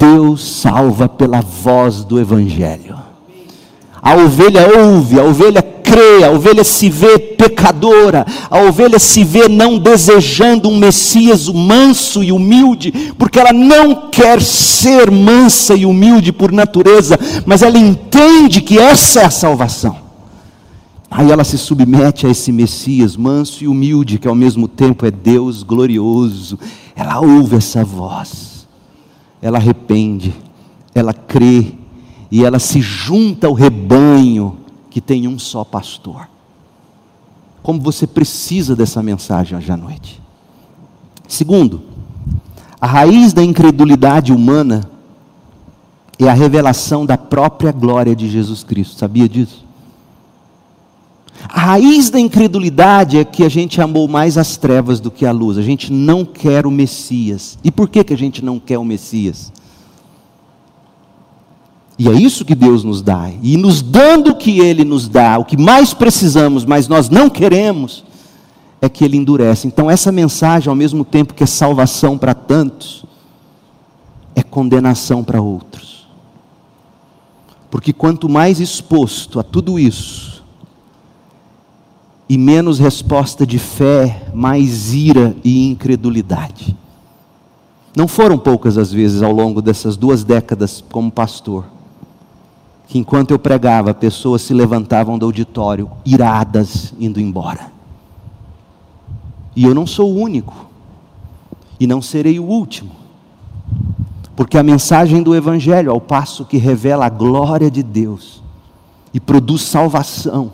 [0.00, 2.98] Deus salva pela voz do Evangelho.
[4.02, 9.46] A ovelha ouve, a ovelha crê, a ovelha se vê pecadora, a ovelha se vê
[9.46, 16.32] não desejando um Messias manso e humilde, porque ela não quer ser mansa e humilde
[16.32, 19.96] por natureza, mas ela entende que essa é a salvação.
[21.10, 25.10] Aí ela se submete a esse Messias manso e humilde, que ao mesmo tempo é
[25.10, 26.58] Deus glorioso.
[26.96, 28.49] Ela ouve essa voz,
[29.42, 30.34] ela arrepende,
[30.94, 31.74] ela crê
[32.30, 34.58] e ela se junta ao rebanho
[34.90, 36.28] que tem um só pastor.
[37.62, 40.20] Como você precisa dessa mensagem hoje à noite.
[41.28, 41.82] Segundo,
[42.80, 44.82] a raiz da incredulidade humana
[46.18, 48.98] é a revelação da própria glória de Jesus Cristo.
[48.98, 49.64] Sabia disso?
[51.48, 55.32] A raiz da incredulidade é que a gente amou mais as trevas do que a
[55.32, 55.58] luz.
[55.58, 57.58] A gente não quer o Messias.
[57.64, 59.52] E por que, que a gente não quer o Messias?
[61.98, 63.30] E é isso que Deus nos dá.
[63.42, 67.28] E nos dando o que Ele nos dá, o que mais precisamos, mas nós não
[67.28, 68.04] queremos,
[68.80, 69.66] é que Ele endurece.
[69.66, 73.04] Então, essa mensagem, ao mesmo tempo que é salvação para tantos,
[74.34, 76.08] é condenação para outros.
[77.70, 80.39] Porque quanto mais exposto a tudo isso,
[82.30, 86.74] e menos resposta de fé, mais ira e incredulidade.
[87.94, 91.66] Não foram poucas as vezes ao longo dessas duas décadas como pastor
[92.90, 97.70] que enquanto eu pregava, pessoas se levantavam do auditório, iradas, indo embora.
[99.54, 100.66] E eu não sou o único,
[101.78, 102.90] e não serei o último,
[104.34, 108.42] porque a mensagem do Evangelho, ao passo que revela a glória de Deus,
[109.14, 110.50] e produz salvação,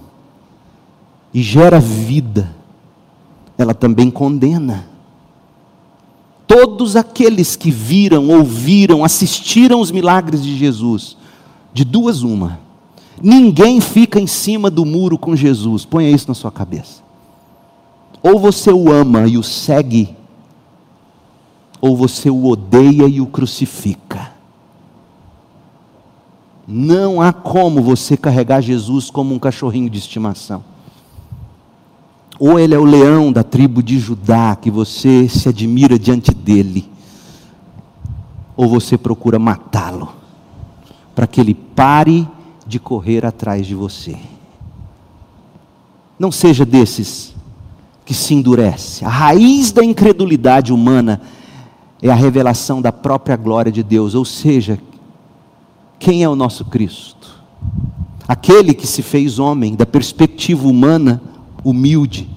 [1.37, 2.51] e gera vida,
[3.59, 4.87] ela também condena.
[6.47, 11.15] Todos aqueles que viram, ouviram, assistiram os milagres de Jesus,
[11.75, 12.59] de duas, uma.
[13.23, 15.85] Ninguém fica em cima do muro com Jesus.
[15.85, 17.03] Ponha isso na sua cabeça.
[18.23, 20.17] Ou você o ama e o segue,
[21.83, 24.33] ou você o odeia e o crucifica.
[26.67, 30.76] Não há como você carregar Jesus como um cachorrinho de estimação.
[32.39, 36.89] Ou ele é o leão da tribo de Judá, que você se admira diante dele,
[38.57, 40.11] ou você procura matá-lo
[41.15, 42.29] para que ele pare
[42.67, 44.17] de correr atrás de você.
[46.19, 47.35] Não seja desses
[48.05, 49.05] que se endurece.
[49.05, 51.21] A raiz da incredulidade humana
[52.03, 54.79] é a revelação da própria glória de Deus, ou seja,
[55.99, 57.43] quem é o nosso Cristo?
[58.29, 61.23] Aquele que se fez homem, da perspectiva humana,
[61.69, 62.29] humilde,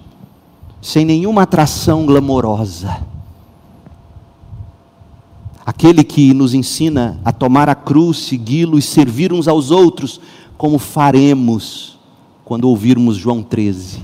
[0.82, 3.10] sem nenhuma atração glamourosa
[5.70, 10.20] aquele que nos ensina a tomar a cruz, segui-lo e servir uns aos outros,
[10.58, 11.98] como faremos
[12.44, 14.00] quando ouvirmos João 13.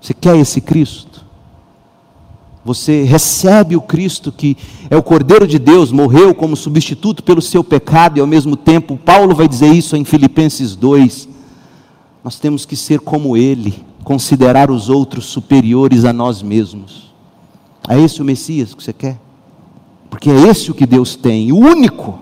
[0.00, 1.22] Você quer esse Cristo?
[2.64, 4.56] Você recebe o Cristo que
[4.88, 8.96] é o Cordeiro de Deus, morreu como substituto pelo seu pecado e ao mesmo tempo,
[8.96, 11.28] Paulo vai dizer isso em Filipenses 2.
[12.22, 17.12] Nós temos que ser como Ele, considerar os outros superiores a nós mesmos.
[17.88, 19.18] É esse o Messias que você quer?
[20.10, 22.18] porque é esse o que Deus tem, o único,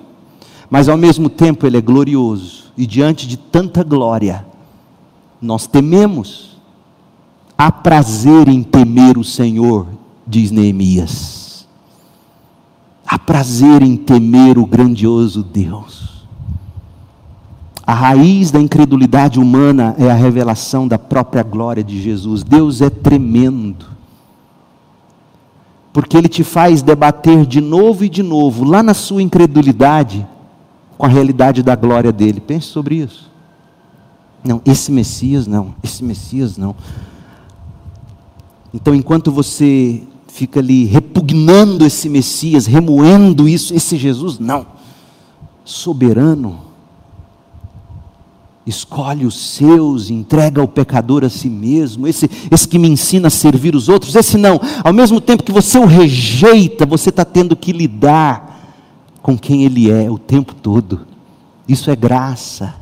[0.68, 4.46] mas ao mesmo tempo ele é glorioso, e diante de tanta glória,
[5.40, 6.46] nós tememos.
[7.56, 9.88] Há prazer em temer o Senhor,
[10.24, 11.66] diz Neemias.
[13.04, 16.07] Há prazer em temer o grandioso Deus.
[17.88, 22.42] A raiz da incredulidade humana é a revelação da própria glória de Jesus.
[22.42, 23.86] Deus é tremendo
[25.90, 30.26] porque ele te faz debater de novo e de novo, lá na sua incredulidade,
[30.98, 32.40] com a realidade da glória dele.
[32.40, 33.32] Pense sobre isso.
[34.44, 36.76] Não, esse Messias não, esse Messias não.
[38.74, 44.66] Então, enquanto você fica ali repugnando esse Messias, remoendo isso, esse Jesus não,
[45.64, 46.67] soberano,
[48.68, 53.30] escolhe os seus, entrega ao pecador a si mesmo, esse, esse que me ensina a
[53.30, 54.60] servir os outros, esse não.
[54.84, 58.60] Ao mesmo tempo que você o rejeita, você está tendo que lidar
[59.22, 61.06] com quem ele é o tempo todo.
[61.66, 62.74] Isso é graça.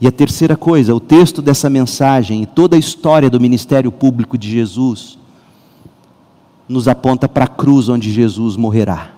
[0.00, 4.38] E a terceira coisa, o texto dessa mensagem e toda a história do ministério público
[4.38, 5.18] de Jesus
[6.68, 9.17] nos aponta para a cruz onde Jesus morrerá.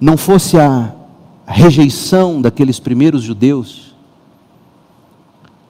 [0.00, 0.94] Não fosse a
[1.46, 3.94] rejeição daqueles primeiros judeus,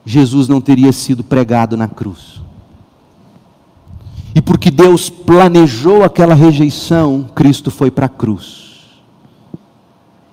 [0.05, 2.41] Jesus não teria sido pregado na cruz.
[4.33, 8.71] E porque Deus planejou aquela rejeição, Cristo foi para a cruz.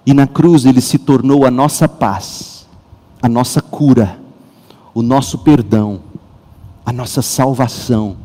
[0.06, 2.66] E na cruz ele se tornou a nossa paz,
[3.20, 4.18] a nossa cura,
[4.94, 6.00] o nosso perdão,
[6.86, 8.16] a nossa salvação.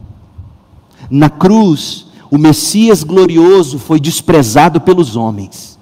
[1.09, 5.77] Na cruz, o Messias glorioso foi desprezado pelos homens.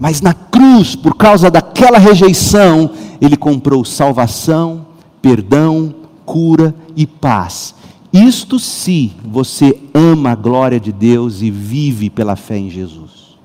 [0.00, 4.86] Mas na cruz, por causa daquela rejeição, ele comprou salvação,
[5.20, 7.74] perdão, cura e paz.
[8.10, 13.36] Isto se você ama a glória de Deus e vive pela fé em Jesus.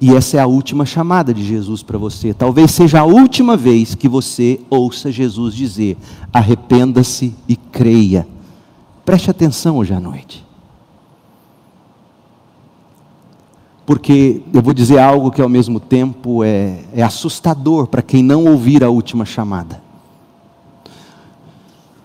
[0.00, 2.32] E essa é a última chamada de Jesus para você.
[2.32, 5.98] Talvez seja a última vez que você ouça Jesus dizer:
[6.32, 8.26] arrependa-se e creia.
[9.10, 10.46] Preste atenção hoje à noite.
[13.84, 18.44] Porque eu vou dizer algo que ao mesmo tempo é, é assustador para quem não
[18.44, 19.82] ouvir a última chamada.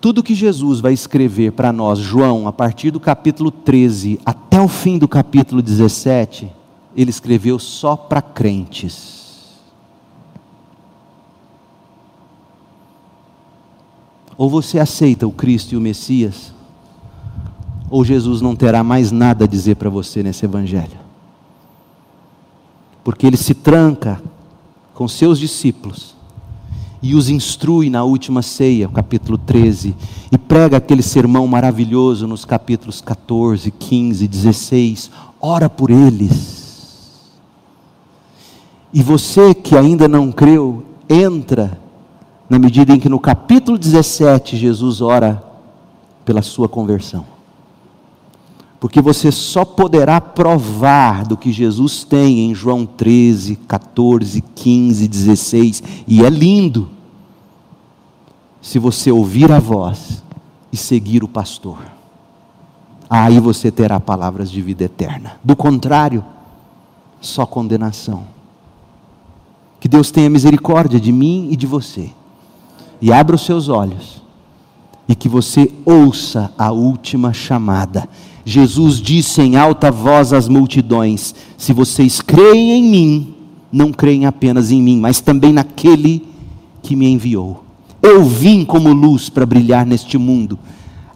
[0.00, 4.66] Tudo que Jesus vai escrever para nós, João, a partir do capítulo 13 até o
[4.66, 6.50] fim do capítulo 17,
[6.96, 9.44] ele escreveu só para crentes.
[14.36, 16.55] Ou você aceita o Cristo e o Messias,
[17.90, 20.98] ou Jesus não terá mais nada a dizer para você nesse Evangelho.
[23.04, 24.20] Porque ele se tranca
[24.94, 26.14] com seus discípulos
[27.02, 29.94] e os instrui na última ceia, capítulo 13,
[30.32, 35.10] e prega aquele sermão maravilhoso nos capítulos 14, 15, 16.
[35.40, 36.66] Ora por eles
[38.96, 41.78] e você que ainda não creu, entra
[42.48, 45.44] na medida em que no capítulo 17 Jesus ora
[46.24, 47.35] pela sua conversão.
[48.86, 55.82] Porque você só poderá provar do que Jesus tem em João 13, 14, 15, 16,
[56.06, 56.88] e é lindo,
[58.62, 60.22] se você ouvir a voz
[60.70, 61.78] e seguir o pastor.
[63.10, 65.32] Aí você terá palavras de vida eterna.
[65.42, 66.24] Do contrário,
[67.20, 68.22] só condenação.
[69.80, 72.12] Que Deus tenha misericórdia de mim e de você.
[73.00, 74.22] E abra os seus olhos.
[75.08, 78.08] E que você ouça a última chamada.
[78.48, 83.34] Jesus disse em alta voz às multidões: Se vocês creem em mim,
[83.72, 86.24] não creem apenas em mim, mas também naquele
[86.80, 87.64] que me enviou.
[88.00, 90.56] Eu vim como luz para brilhar neste mundo,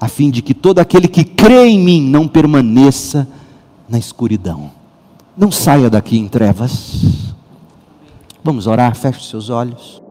[0.00, 3.28] a fim de que todo aquele que crê em mim não permaneça
[3.88, 4.72] na escuridão.
[5.36, 7.04] Não saia daqui em trevas.
[8.42, 10.02] Vamos orar, feche seus olhos.